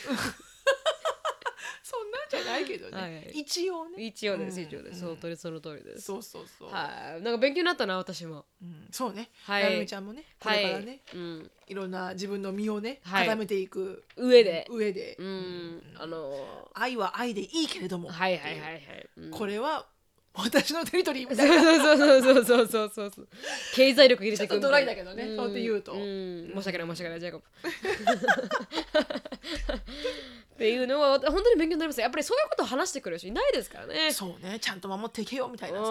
[1.88, 3.16] そんなんじゃないけどね、はい。
[3.16, 4.08] はい一応ね。
[4.08, 4.68] 一応ですうん。
[4.68, 5.00] 一応です。
[5.00, 6.02] その通りその通りです。
[6.02, 7.22] そうそうそう、はい。
[7.24, 8.44] なんか勉強になったな私も。
[8.62, 9.64] うん、そうね、はい。
[9.64, 11.50] なるみちゃんもねこれからね、はいうん。
[11.68, 13.26] い、ろんな自分の身をねはい。
[13.26, 14.04] 固めていく。
[14.18, 14.68] 上で。
[14.70, 15.82] 上で、うん。
[15.98, 19.10] あの愛は愛でいいけれども、はいはいはいはい。
[19.16, 19.28] う。
[19.28, 19.32] ん。
[19.32, 19.88] これは
[20.34, 21.64] 私のテリトリーみたいな。
[21.64, 23.28] そうそうそうそうそうそう
[23.74, 25.24] 経済力入れていくちょっとドライだけどね。
[25.24, 25.38] ん。
[25.38, 25.94] そうやって言うと。
[25.94, 25.96] ん。
[25.96, 27.46] 申し訳ない申し訳ないジェイコブ
[30.58, 34.12] っていうのは本当に勉強になりますやっぱりそういうことを話してくれる人いないですからね。
[34.12, 34.58] そうね。
[34.60, 35.84] ちゃんと守っていけよみたいなさ。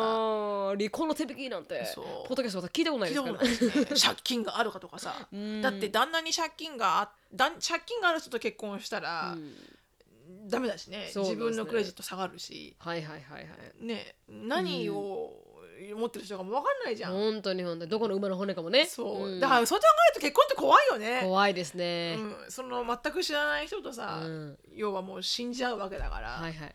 [0.77, 2.05] 離婚の手引きなんてそう。
[2.27, 3.85] ポッドキャスト聞いたことないですから。
[3.85, 3.87] ね。
[3.87, 5.29] 借金があるかとかさ。
[5.33, 5.63] うん。
[5.63, 9.55] だって旦那に借金があだん借金がある人と結婚したら、うん。
[10.49, 10.99] ダメだしね。
[10.99, 11.13] ね。
[11.15, 12.75] 自分のクレジット下がるし。
[12.81, 13.49] はいはいはいは
[13.81, 13.87] い。
[13.87, 14.17] ね。
[14.29, 15.46] 何を
[15.95, 17.91] 持ってる人かも分かんないじゃん、本当に本当に。
[17.91, 18.87] どこの馬の骨かもね。
[18.87, 19.41] そう、ん。
[19.41, 21.21] だからそう考えると結婚って怖いよね。
[21.23, 24.59] 怖いですね、うん、その全く知らない人とさ、うん。
[24.75, 26.75] 要はもう死んじゃうわけだから、はいはい、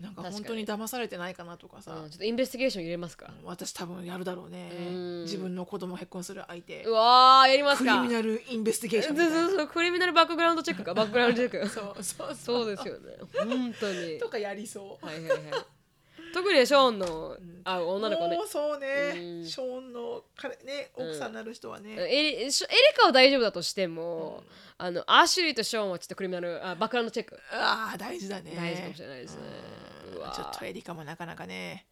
[0.00, 4.70] なんか本当に騙されてないかなとかさ、うん、ちょっとインベスティゲーション入れますか、私多分やるだろうね。
[4.70, 5.22] うん。
[5.22, 6.84] 自分の子供結婚する相手。
[6.84, 7.96] うわーやりますか。
[7.96, 9.48] クリミナルインベスティゲーションそうみたいな。
[9.48, 9.68] そうそう。
[9.68, 10.94] クリミナルバックグラウンドチェックか。
[10.94, 11.68] バックグラウンドチェック。
[11.68, 12.34] そうそうそう。
[12.34, 13.16] そうですよね。
[13.34, 14.18] 本当に。
[14.20, 15.40] とかやりそう、はいはいはい
[16.36, 17.34] 特にショーンの
[17.64, 18.36] あ女の子ね。
[18.36, 19.46] もうそうね、うん。
[19.46, 22.52] ショーンの彼ね奥さんになる人はね、エリエリ
[22.94, 24.44] カは大丈夫だとしても、
[24.76, 27.38] あのアシュリーとショーンはちょっとクリミナルあバックグラウンドチェック。
[27.50, 28.52] ああ大事だね。
[28.54, 29.40] 大事かもしれないですね。
[30.12, 31.86] ちょっとエリカもなかなかね、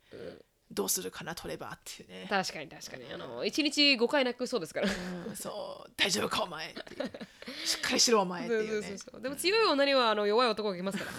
[0.71, 3.05] どうするかな取ればっていうね、確かに確かに。
[3.15, 4.91] あの1日5回泣くそうですから。
[5.27, 5.91] うんそう。
[5.97, 6.75] 大丈夫かお前。
[7.65, 8.83] しっかりしろお前っていう。
[9.23, 11.11] でも強い女にはあの弱い男が来ますから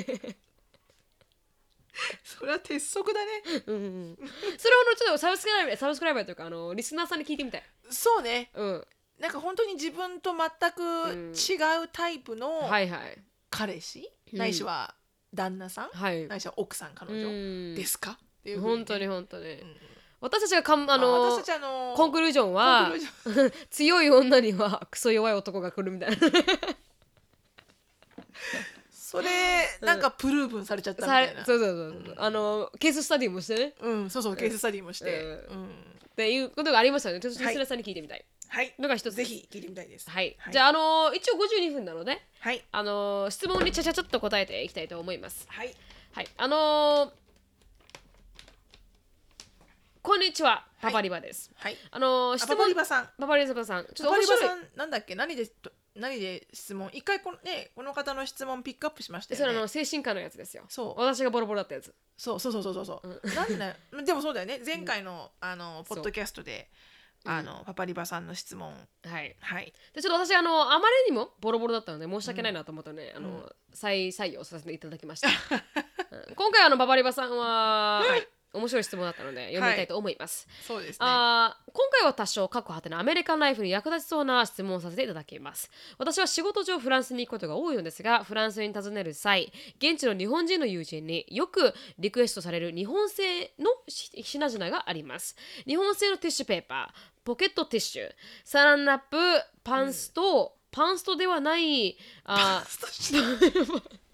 [2.24, 3.42] それは鉄則だね。
[3.66, 7.62] うんそれをあのちょっとサブスクライバーサブスクライバーというかあのリスナーさんに聞いてみたい。
[7.90, 8.50] そうね。
[8.54, 8.86] うん。
[9.18, 13.18] なんか本当に自分と全く違うタイプのはいはい。
[13.50, 14.38] 彼氏、うん。
[14.38, 14.94] ないしは
[15.32, 16.26] 旦那さん、はい。
[16.26, 17.26] ないしは奥さん彼女？
[17.26, 17.30] う
[17.72, 17.74] ん。
[17.74, 19.76] ですか、っていうふう本当に本当に、うん。
[20.20, 23.52] 私たちがかんああの私たちあのコンクルージョンはコンクルージョン。
[23.70, 26.16] 強い女にはクソ弱い男が来るみたいな
[29.16, 31.44] それなんかプルーブンされちゃったみさたいな。
[31.44, 33.74] そうそうそうそう、あのケーススタディもしてね。
[33.80, 35.56] うんそうそうケーススタディもして、うん。
[35.56, 35.66] うん。
[35.66, 35.70] っ
[36.16, 38.74] ていうことがありましたよねちょっとリはいスナーさんに聞いてみたい、はい。
[38.78, 40.08] のが一つぜひ聞いてみたいです。
[40.08, 40.52] はい、はい。
[40.52, 42.62] じゃああの一応52分なのではい。
[42.72, 45.46] あの質問にちゃちゃちゃっと答えていきたいと思います。
[45.48, 45.74] はい。
[46.12, 46.28] はい。
[46.36, 47.12] あの
[50.02, 50.64] こんにちは。
[50.80, 51.76] パパリバです、はい。
[51.90, 53.08] あのあパ質問パリバさん。
[53.18, 53.84] パパリバさん。
[53.84, 55.14] ちょっとパパリバ面白いさんなんだっけ？
[55.14, 56.90] 何でと何で質問？
[56.92, 60.64] 一回このねこの方の質問ピックアップしましたそれあよねの精神科のやつですよ。
[60.68, 61.00] そう。
[61.00, 61.94] 私がボロボロだったやつ。
[62.16, 64.60] そうそうそうそうそうそう、なんでね でもそうだよね。
[64.64, 66.70] 前回の、あのポッドキャストで
[67.24, 68.72] あの、パパリバさんの質問。
[69.04, 69.36] はい。
[69.40, 69.72] はい。
[69.92, 76.34] でちょっと私あのあまりにもボロボロだったので申し訳ないなと思ったので、あの再採用させていただきました、うん。
[76.34, 80.96] 今回あのババリバさんは、はい、面白い質問だったので読みたいと思います、そうですね。
[81.00, 85.70] あー今回は多少過去果てのアメリカンライフに役立ちそうな質問をさせていただきます。
[85.98, 95.36] 私は仕事上フランスに行くことが多いのですがフランスに訪ねる際現地の日本人の友人によくリクエストされる日本製のし品々があります。
[95.66, 98.08] 日本製のティッシュペーパーポケットティッシュ
[98.44, 99.16] サランラップ
[99.64, 103.82] パンスト、パンストではないあー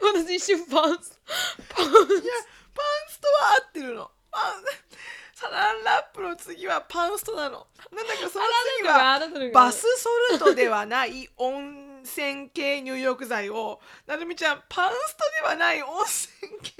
[0.00, 1.20] 私一瞬パンス
[1.68, 1.92] パンいや
[2.74, 4.10] パンストは合ってるの。
[4.30, 4.42] パン
[5.34, 7.66] サランラップの次はパンストなの。
[7.92, 8.44] なんだかその
[8.78, 13.80] 次はスバスソルトではない温泉系入浴剤を。
[14.06, 16.72] なるみちゃんパンストではない温泉系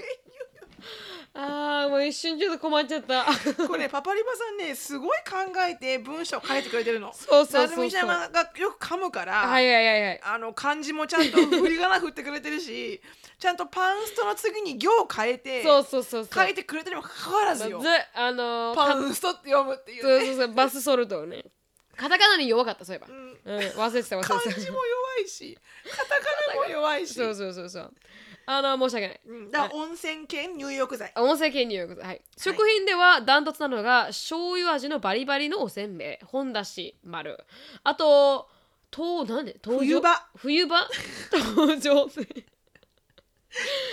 [1.33, 3.25] あーもう一瞬ちょっと困っちゃった。
[3.67, 7.13] これパパリバさんねすごい考えて文章を書いてくれてるの。
[7.13, 7.89] そうそうそうそう。
[7.89, 10.21] ちゃんがよく噛むから、はいはいはいはい。
[10.23, 13.01] あの漢字もちゃんと振り仮名振ってくれてるし
[13.37, 16.43] ちゃんとパンストの次に行を変えてそうそうそうそう。
[16.45, 17.79] 書いてくれてるにもかかわらずよ。
[17.79, 20.25] ずあのーパかンストって読むっていうね。
[20.25, 21.45] そうそうそうバスソルトをね。
[21.95, 23.11] カタカナに弱かったそういえば、ん。
[23.11, 24.39] うん、忘れてた忘れてた。
[24.39, 25.57] 漢字も弱いし
[25.91, 27.13] カタカナも弱いし。
[27.15, 27.93] そうそうそうそう
[28.51, 29.19] あの申し訳ない。
[29.27, 29.51] うん。
[29.51, 31.13] だから温泉系入浴剤。
[31.15, 37.37] 温泉系入浴剤、はい、食品ではダントツなのが醤油味のバリバリのおせんべい本だし丸。
[37.83, 38.49] あと
[38.89, 39.55] となんで？
[39.61, 40.09] 冬場。
[40.35, 40.77] 冬場？
[41.31, 42.25] 登場冬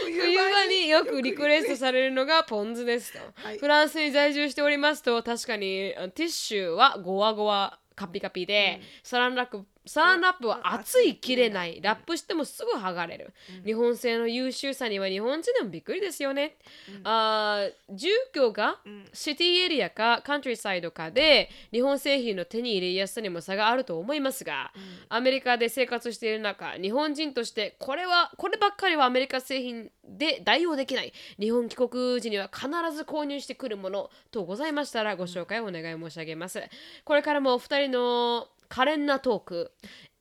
[0.07, 3.59] 冬場によくリクエストされるのがポン酢ですと、はい。
[3.59, 11.81] フランスに在住しておりますと確かにティッシュはゴワゴワカピカピで、サランラップサランラップは熱い切れない。
[11.81, 13.33] ラップしてもすぐ剥がれる、
[13.65, 16.57] 日本製の優秀さには日本人でもびっくりですよね、
[17.05, 18.79] あー住居が
[19.13, 24.73] シティエリアかカントリーサイドかで日本製品の手に入れやすさにも差があると思いますが、
[25.09, 31.13] アメリカで生活している中日本人としてこれはこればっかりはアメリカ製品で代用できない。
[31.39, 36.61] 日本帰国時には必ず購入してくるものとございましたらご紹介をお願い申し上げます。
[37.05, 39.73] これからもお二人の可憐なトーク。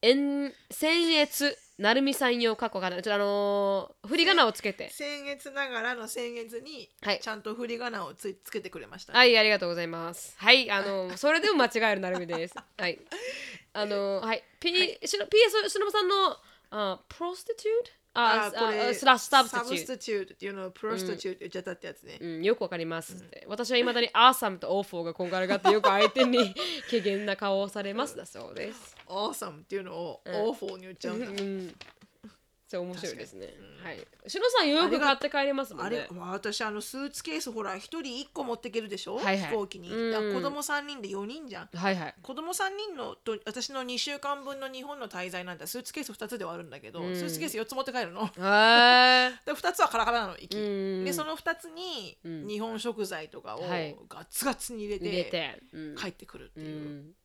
[0.01, 4.89] 遠僭越なるみさん用過去かなちょっとあのー振り仮名をつけて。
[4.89, 7.19] 僭越ながらの僭越にはい。
[7.19, 10.35] ちゃんと振り仮名をつつけてくれました、はい、ありがとうございます。
[10.37, 12.55] はい、あの、それでも間違えるなるみです。
[12.77, 12.99] はい。
[13.73, 16.37] あの、はい、P、しの PS しのぶさんの、
[16.69, 20.34] あ、 prostitute あ、これあスラッシュ sub substitute。
[20.34, 26.55] っていうのを prostitute って言っちゃったってやつね、うん、よくわかりますって、私はいまだに awesome と awful がこんがらがってよく相手に
[26.89, 28.95] 怪訝な顔をされますだそうです。
[29.07, 31.76] awesome っていうのを awful に言っちゃうんだ、うん。
[32.68, 33.53] そう面白いですね。
[33.84, 33.99] はい。
[34.28, 36.07] しのさんよく買って帰れますもんね。
[36.07, 36.20] あれ。
[36.32, 39.38] 私あのスーツケースほら一人一個持ってけるでしょ、はいはい。
[39.38, 41.70] 飛行機に、うんだから子供3人で4人じゃん。
[41.72, 42.16] はいはい。
[42.24, 47.16] 子供3人のと私の2週間分の日本の滞在なんてスーツケース2つではあるんだけど、うん。
[47.16, 48.26] スーツケース4つ持って帰るの。
[48.26, 49.32] へー。
[49.45, 51.05] で2つはカラカラなの行き、うん。
[51.05, 52.47] でその2つにうん。
[52.47, 53.95] 日本食材とかをはい。
[54.09, 55.61] ガツガツに入れて,、入れて。
[55.72, 55.95] うん。
[55.95, 56.63] 帰ってくるってう。
[56.63, 57.16] いう、ん。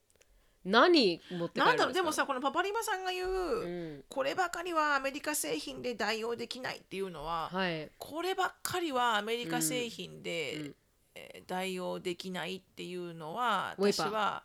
[0.63, 3.65] 何持って帰なんだろうでもさこのパパリマさんが言う、う
[3.99, 4.03] ん。
[4.09, 7.89] こればかりはアメリカ製品で代用できないっていうのは、はい。
[7.97, 10.81] こればっかりはアメリカ製品で、うんえー
[11.45, 14.43] 代用できないっていうのは私は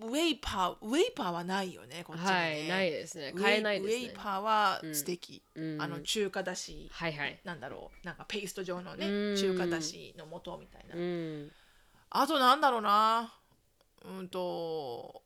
[0.00, 3.32] ウェイパーウェイパーはないよねこっちにね、はい、ないですね。
[3.32, 4.14] 買えないですねウェイ。
[4.14, 7.40] パーは素敵、うんあの中華だし、はいはい。
[7.44, 11.50] なんだろうなんかペースト状のねうん中華だしの素みたいな、うん。
[12.10, 13.32] あとなんだろうな
[14.04, 15.22] うんと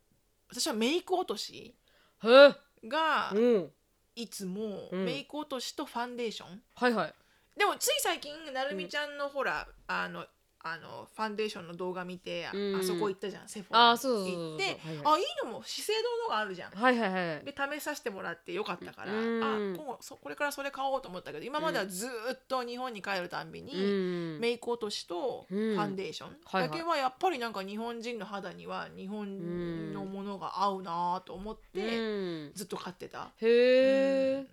[0.52, 1.74] 私はメイク落とし。
[2.22, 3.70] がうん。
[4.14, 7.14] いつもうんメイク落としとファンデーション、はいはい。
[7.56, 10.26] でもつい最近なるみちゃんのほら、あの
[10.64, 12.76] あのファンデーションの動画見て、あうん。
[12.76, 14.48] あそこ行ったじゃんセフォラあそうそうそうそう。
[14.50, 14.76] 行って、はい
[15.16, 16.70] あいいのも資生堂のがあるじゃん。
[16.72, 17.44] はいはいはい。
[17.44, 19.42] で試させてもらってよかったから、うん。
[19.42, 24.40] あ今後そこれからそれ買おうと思ったけど今まではずーっと日本に帰るたんびに、うん。
[24.40, 25.78] メイク落としとフうん。
[25.80, 26.28] ァンデーション。
[26.44, 26.70] はいはい。
[26.70, 32.52] だけはやっぱりなんか日本人の肌には日本のものが合うなと思ってうん。
[32.54, 34.46] ずっと買ってた、へえ。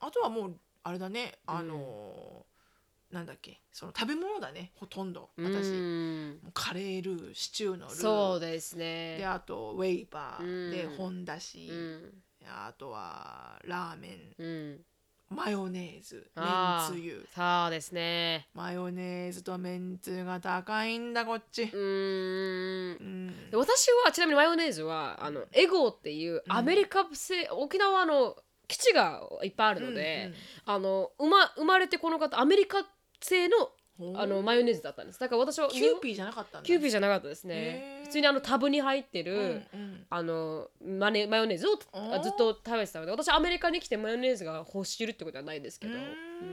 [0.00, 0.54] あとはもう
[0.84, 2.37] あれだねあのー
[3.12, 3.60] なんだっけ？
[3.72, 5.30] その食べ物だねほとんど。
[5.38, 6.40] 私、うん。
[6.52, 7.94] カレールーシチューのルー。
[7.94, 9.24] そうですでね。
[9.24, 10.70] あとウェイパー、うん。
[10.70, 12.22] で本だし、うん。
[12.46, 14.42] あとはラーメン。
[14.42, 14.80] うん。
[15.30, 16.30] マヨネーズ。
[16.36, 17.26] めんあつゆ。
[17.34, 18.48] ーそうですね。
[18.54, 22.96] マヨネーズとめんつゆが高いんだこっち、うーん。
[22.98, 23.02] う。
[23.04, 23.50] ん。
[23.50, 28.36] で私はちなみにマヨネーズはあのエゴっていうアメリカ製、沖縄の
[28.68, 30.32] 基地がいっぱいあるので、
[30.64, 32.78] あの生ま生まれてこの方アメリカ
[33.20, 33.70] 製の
[34.14, 35.18] あのマヨネーズだったんです。
[35.18, 36.66] だから私はキューピーじゃなかったんだ。
[36.66, 38.02] キューピーじゃなかったですね。
[38.04, 40.06] 普通にあの tub に入ってる、うんうん。
[40.08, 41.76] あのマネマヨネーズを
[42.22, 46.00] ずっと食べてたので私アメリカに来てマヨネーズが欲しくなるってことはないですけど、うう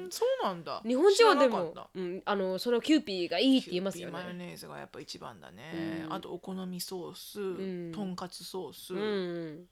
[0.08, 0.10] ん。
[0.10, 0.82] そうなんだ。
[0.84, 4.48] 日本人はでもうん、あのそのキューピーがいいって言いますよキューピーマヨね。
[4.48, 6.14] ネーズがやっぱ一番だね、うん。
[6.14, 7.92] あとお好みソース、ん。
[7.92, 9.66] とんかつソース、うん、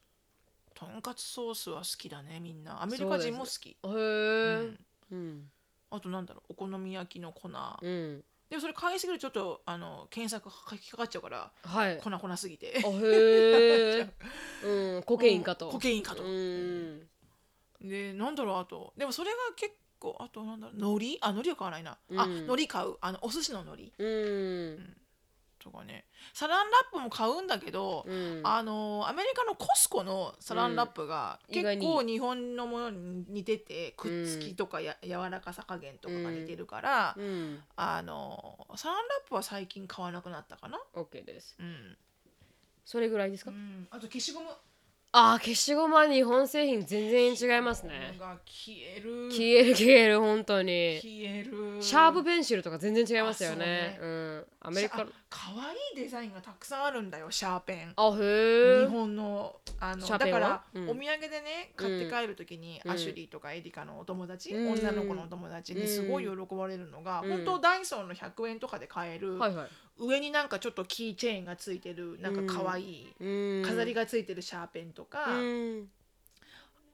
[0.76, 2.84] とんかつソースは好きだねみんな。
[2.84, 4.78] アメリカ人も好き、へえ、うん。
[5.12, 5.52] うん
[5.96, 11.98] あとなんだろうお好み焼きの粉、うん、でもそれ買いすぎるとちょっとあの検索が引っかかっちゃうからはい。
[11.98, 12.82] 粉粉すぎて。
[12.84, 14.10] あへえ、
[14.66, 15.70] うん、コケインかと。
[15.70, 17.08] コケインかと、うん、
[17.82, 18.94] でなんだろうあと。
[18.98, 21.18] でもそれが結構あとなんだろう海苔？
[21.22, 22.38] あ海苔は買わないな、あうん。
[22.40, 22.96] 海苔買う。
[23.02, 23.92] あのお寿司の海苔。
[23.98, 24.98] うん、
[25.64, 26.06] とかね。
[26.34, 40.80] サランラップも買うんだけど、うん、あのアメリカのコスコのサランラップが結構日本のものに似ててくっつきとかや、柔らかさ加減とかが似てるから、うん、あのサランラップは最近買わなくなったかな。
[40.94, 41.56] オッケーです。
[41.60, 41.98] うん。
[42.86, 43.52] それぐらいですか？
[43.52, 44.48] うん、あと消しゴム
[45.16, 48.16] あー、消しゴムは日本製品全然違いますね。
[48.20, 51.00] が消える消える消える本当に。
[51.04, 54.00] 消えるシャープペンシルとか全然違いますよね。
[54.02, 55.12] あうん、アメリカの。
[55.30, 58.86] かわいいデザインがたくさんあるんだよシャーペンあ、へえ。
[58.86, 69.68] 日本のあのだから、うんお土産でね買って帰る時に、うんアシュリーとかエリカのお友達、うん女の子のお友達にすごい喜ばれるのが、うん本当ダイソーの100円とかで買える、はいはい。
[70.00, 73.64] 上になんかちょっとキーチェーンがついてるなんかかわいい、うん。
[73.66, 75.88] 飾りがついてるシャーペンとか、うん。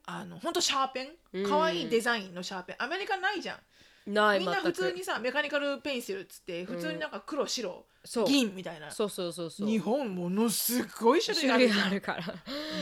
[0.05, 1.43] あの本当シャーペうん。
[1.43, 2.75] ンかわいいデザインのシャーペン？
[2.79, 3.57] アメリカないじゃん。
[4.13, 8.25] ないみんな普通にさメカニカルペンシルっつって普通になんか黒白、そう。
[8.25, 8.89] 銀みたいな。
[8.89, 9.67] そうそうそうそう。
[9.67, 12.23] 日本ものすごい種類あるから、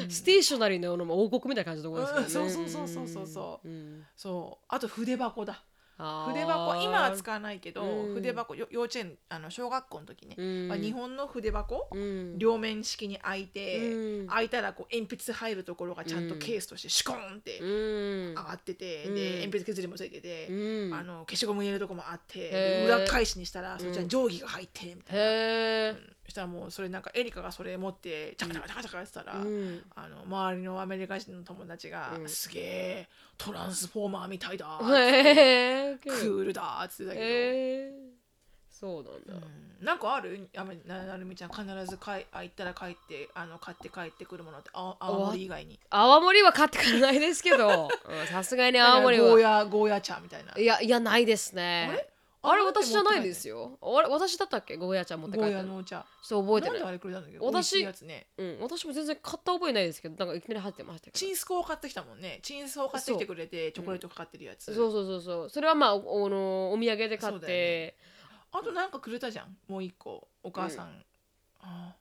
[0.07, 2.49] ステーショナリーのものも王国みたいな感じのところですからね、うん。
[2.49, 3.67] そうそうそうそうそう。
[3.67, 4.03] うん。
[4.15, 4.65] そう。
[4.69, 5.61] あと筆箱だ
[5.97, 8.13] 筆箱今は使わないけど、うん。
[8.13, 10.67] 筆箱よ幼稚園あの小学校の時ね、うん。
[10.67, 12.37] まあ、日本の筆箱、うん。
[12.37, 14.27] 両面式に開いて、うん。
[14.27, 18.29] 開いたらこう鉛筆入るところがちゃんとケースとしてシュコーンってうん。
[18.29, 19.15] 上がってて、うん。
[19.15, 20.93] で鉛筆削りもついてて、うん。
[20.93, 25.99] あの消しゴム入れるとこもあって裏返しにしたらそっちは定規が入ってみたいな、
[26.31, 29.83] したらもうそれなんかエリカがそれ持ってチャカチャカチャカチャカやってたら、うん。
[29.95, 32.29] あの周りのアメリカ人の友達が「うん。
[32.29, 33.07] すげえ
[33.37, 37.27] トランスフォーマーみたいだ」 へえクールだ」っつってたけど、へ
[37.87, 37.93] え
[38.69, 39.85] そうなんだ、うん。
[39.85, 40.49] なんかある？
[40.55, 45.79] あめななるみちゃん必ずかいあ行ったら帰ってあの買って帰ってくるものってあ青森以外に。
[45.89, 47.89] 泡盛は買ってからないですけど。
[48.09, 50.53] うんさすがに泡盛ゴーはヤゴーヤ茶みたいな。
[50.57, 52.07] いやいやないですね
[52.43, 53.33] あれ私じゃないで。
[53.33, 53.77] すよ。
[53.81, 54.77] あれ私だったっけ？
[54.77, 55.69] ゴーヤ茶持ってゴー帰ったの。
[55.69, 56.05] ヤのお茶。
[56.21, 57.37] そう覚えてなんでないあれくれたんだけ？
[57.37, 58.27] ど私やつね。
[58.37, 62.39] うん、私も全然買った覚えないですけどなんかいきなり入ってましたけどチンスコを買ってきたもんね。
[62.43, 65.49] チンスコを買ってきてくれてチョコレートかかってるやつ、そうそうそうそう。
[65.49, 67.97] それはまあおおのお土産で買そうだよって、
[68.51, 69.57] あとなんかくれたじゃん。
[69.67, 70.27] もう一個。
[70.43, 70.89] お母さん、あ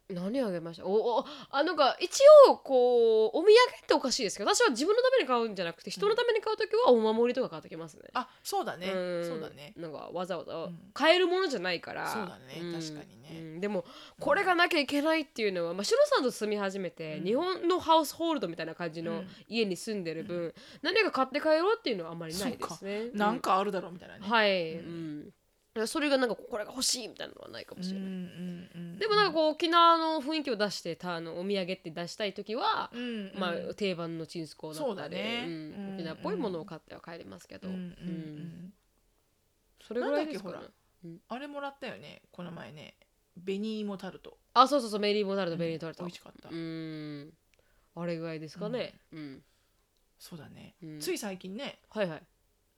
[0.09, 0.87] 何あげました？
[0.87, 3.51] おおあなんか一応こうお土産
[3.83, 8.03] っておかしいですけど私は自分のために買うんじゃなくて人のために買う時はお守りとか買ってきますね。
[8.15, 8.87] あそうだね。
[8.87, 8.91] ん。
[9.27, 9.73] そうだね。
[9.77, 10.79] なんかわざわざん。
[10.95, 12.71] 買えるものじゃないから、そうだね。
[12.71, 12.73] ん。
[12.73, 13.31] 確かにね。
[13.33, 13.61] うん。
[13.61, 13.85] でも
[14.21, 17.25] これがなきゃいけないっていうのは、まあ、シロさんと住み始めて、うん。
[17.25, 19.29] 日本のハウスホールドみたいな感じのうん。
[19.49, 23.11] 家に住んでる分、何か買って帰ろうっていうのはあんまりないですね。
[23.13, 25.31] なんかあるだろうみたいなね、はい、うん
[25.87, 28.09] それがなんかこれが欲しいみたいなのはないかもしれない。
[28.09, 33.33] うんうんうんでもなんかこう沖縄の雰囲気を出してたあのお土産って出したい時は、うんうん。
[33.37, 35.45] まあ、定番のチンスコーだったり、だね。
[35.47, 37.89] うんうん沖縄っぽいものを買っては帰りますけど、うんうんううん。
[38.69, 38.73] ん。
[39.87, 40.55] それぐらいですかね。
[40.55, 42.23] なんだっけあれもらったよね。
[42.33, 42.95] この前ね。
[43.45, 44.39] 紅芋タルト。
[44.55, 45.01] あそうそうそう。
[45.01, 47.33] メリーモタルトベリートルト、美味しかった、うん。
[47.95, 49.43] あれぐらいですかね、うん。
[50.19, 51.01] そうだね、うん。
[51.01, 51.81] つい最近ね。
[51.91, 52.23] はいはい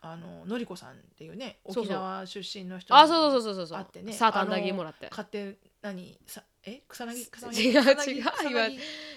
[0.00, 1.84] あののりこさんっていうねそうそう。
[1.84, 3.78] 沖縄出身の人あそうそうそうそうそう。
[3.78, 4.12] あってね。
[4.12, 5.08] サーターアンダギーあのもらって。
[5.10, 6.82] 買って何さえ？
[6.88, 8.22] 草薙草違う薙草薙違う。
[8.22, 8.48] 草薙。
[8.48, 8.68] 言わ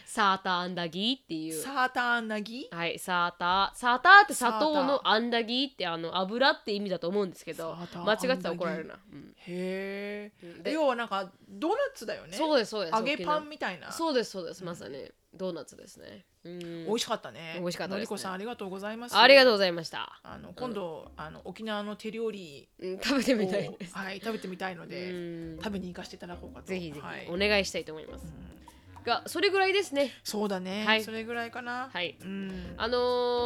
[0.06, 1.62] サーターアンダギーっていう。
[1.62, 2.76] サーターアンダギー？
[2.76, 3.78] はいサーター。
[3.78, 9.36] サーターって砂糖のアンダギーってあの油って意味だと思うんですけどサーター間違ってたら怒られるな、うん。
[9.38, 12.36] へえで要はなんかドーナツだよね。
[12.38, 13.88] そうですそうです揚げパン沖みたいな。
[13.88, 15.12] 縄そうですそうですまさに。
[15.34, 16.08] ドーナツですね。
[16.08, 17.58] うん美味しかったね。
[17.60, 17.96] 美味しかったです。
[17.96, 19.18] ねのりこさんありがとうございます。
[19.18, 23.96] ありがとうございました、あの今度、あの沖縄の手料理うん、食べてをみたいです。
[23.96, 25.58] はい食べてみたいので、うん。
[25.58, 26.68] 食べに行かせていただこうかと。
[26.68, 27.28] ぜひぜひはい。
[27.30, 29.04] お願いしたいと思います、うん。
[29.04, 30.12] がそれぐらいですね。
[30.24, 31.04] そうだね、はい。
[31.04, 31.90] それぐらいかな。
[31.94, 32.18] はい。
[32.22, 32.74] うん。
[32.78, 32.98] あの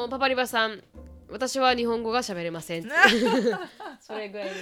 [0.07, 0.81] ーパパリバさん
[1.29, 2.83] 私は日本語が喋れません。
[3.99, 4.59] それぐらいでし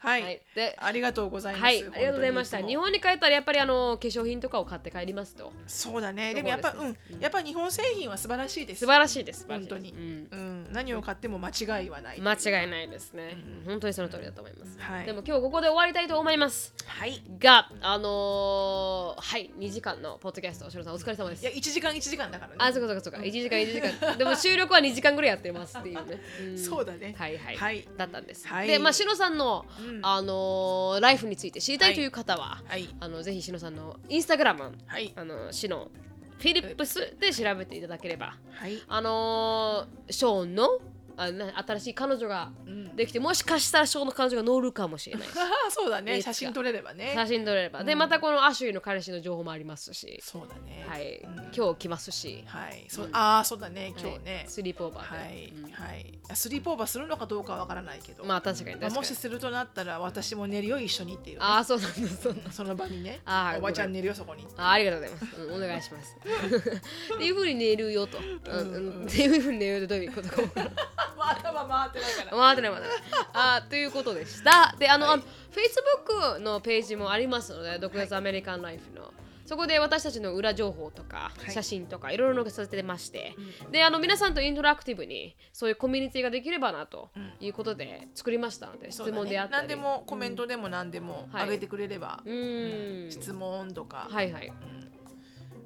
[0.00, 1.62] はい、はいでありがとうございます。
[1.62, 2.58] はい、ありがとうございました。
[2.58, 5.52] 日本に帰ったらやっぱりあの化粧品とかを買って帰りますと。
[5.66, 6.32] そうだね。
[6.34, 8.80] でもやっぱ、そうん、やっぱ日本製品は素晴らしいです。
[8.80, 9.46] 素晴らしいです。
[9.46, 12.20] 本当にうんうん、何を買っても間違いはない。
[12.20, 13.36] 間違いないですね、
[13.66, 14.78] 本当にその通りだと思います。
[14.80, 16.74] はいでも今日ここで終わりたいと思います。
[16.86, 17.22] はい。
[17.38, 21.50] が、あのーはい、2時間のポッドキャスト、おしろさんお疲れ様ですいや、。
[21.50, 22.56] 一時間一時間だからね。
[22.58, 24.16] あ、そうかそうかそうか、1時間1時間。
[24.18, 26.54] でも収録は2時間ぐらいやってますっていうね。
[26.54, 27.56] んそうだねはいはい。
[27.56, 28.48] はいだったんです。
[28.48, 32.88] はいで、まあ、しのさんの、うんあのーライフについて知りたいという方は、はい。
[33.00, 35.12] あのぜひしのさんのインスタグラム、はい。
[35.16, 35.90] あのしの
[36.38, 38.82] フィリップスで調べていただければ、はい。
[38.88, 40.68] あのーショーンの
[41.22, 42.96] あな新しい彼女がうん。
[42.96, 45.32] できて、もしかしたらショーンの彼女が乗るかもしれないし
[45.70, 46.20] そうだね。
[46.20, 47.12] 写真撮れればね。
[47.14, 50.84] 写真撮れれば、でまたこのアシュリーの彼氏の情報もありますし、そうだね。
[50.86, 52.84] はい、うん今日来ますし、はい。
[52.88, 53.88] そう、ああ、そうだね。
[53.88, 54.44] 今日はいね。
[54.46, 55.70] スリープオーバーで、はいうん。
[55.70, 56.18] はい。
[56.34, 58.24] スリープオーバーするのかどうかわからないけど。
[58.24, 61.44] まあ確かに確かに、まあもしするとなったら、私も寝るよ一緒にっていうね。
[61.44, 63.20] ああそうなんだその場にね。
[63.24, 64.46] あーおばちゃん寝るよそこに。
[64.56, 66.16] あありがとうございます、うん、お願いします
[67.14, 70.70] っていうふうに寝るよと、うんうん、っていうふうに寝るとどういうことか
[71.68, 72.36] 回ってないから。
[72.36, 72.98] 回ってない回ってない。
[73.32, 74.74] あーということでした。
[74.78, 75.14] であの、はい。
[75.14, 79.12] あの Facebook のページもありますので独立アメリカンライフの、
[79.46, 81.50] そこで私たちの裏情報とかはい。
[81.50, 83.34] 写真とかいろいろ載せてまして、
[83.72, 89.12] であの皆さんとインタラクティブにそういうコミュニティができればなということで作りましたので、うだね。
[89.12, 89.62] 問であったり。
[89.62, 91.42] 何でもコメントでも何でもはい。
[91.42, 93.10] あげてくれれば、うーん。
[93.10, 94.52] 質問とか、はいはい。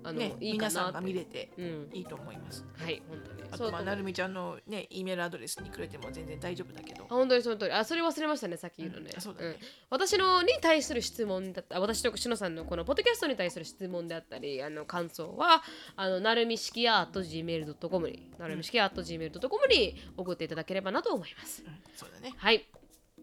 [0.03, 1.89] あの、ね、いいか皆さんって見れてうん。
[1.93, 2.65] いいと思います。
[2.79, 7.05] はい本当にあとそうとまあなるみちゃんのね E メールアドレスにくれても全然大丈夫だけど。
[7.05, 7.07] あ。
[7.09, 7.73] 本当にその通り。
[7.73, 9.57] あそれ忘れましたねさっき言うのね,、うんそうだね。
[9.91, 15.63] 私のに対する質問だった私としのさんのこのポッドキャストに対する質問であったりあの感想は
[15.97, 22.35] あのなるみしきや .gmail.com になるみしきや .gmail.com に送っていただければなと思います、うんそうだね。
[22.37, 22.67] はい。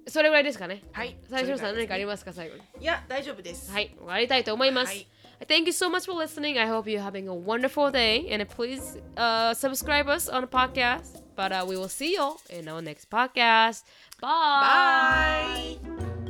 [0.08, 0.84] それぐらいですかね。
[0.94, 1.18] はい。
[1.30, 2.62] 最初のさん何かありますか最後に。
[2.80, 3.72] いや大丈夫です。
[3.72, 3.94] はい。
[3.98, 5.08] 終わりたいと思います、はい
[5.48, 6.58] Thank you so much for listening.
[6.58, 8.28] I hope you're having a wonderful day.
[8.30, 11.22] And please uh, subscribe us on the podcast.
[11.36, 13.84] But uh, we will see you all in our next podcast.
[14.22, 15.78] Bye.
[15.88, 16.21] Bye.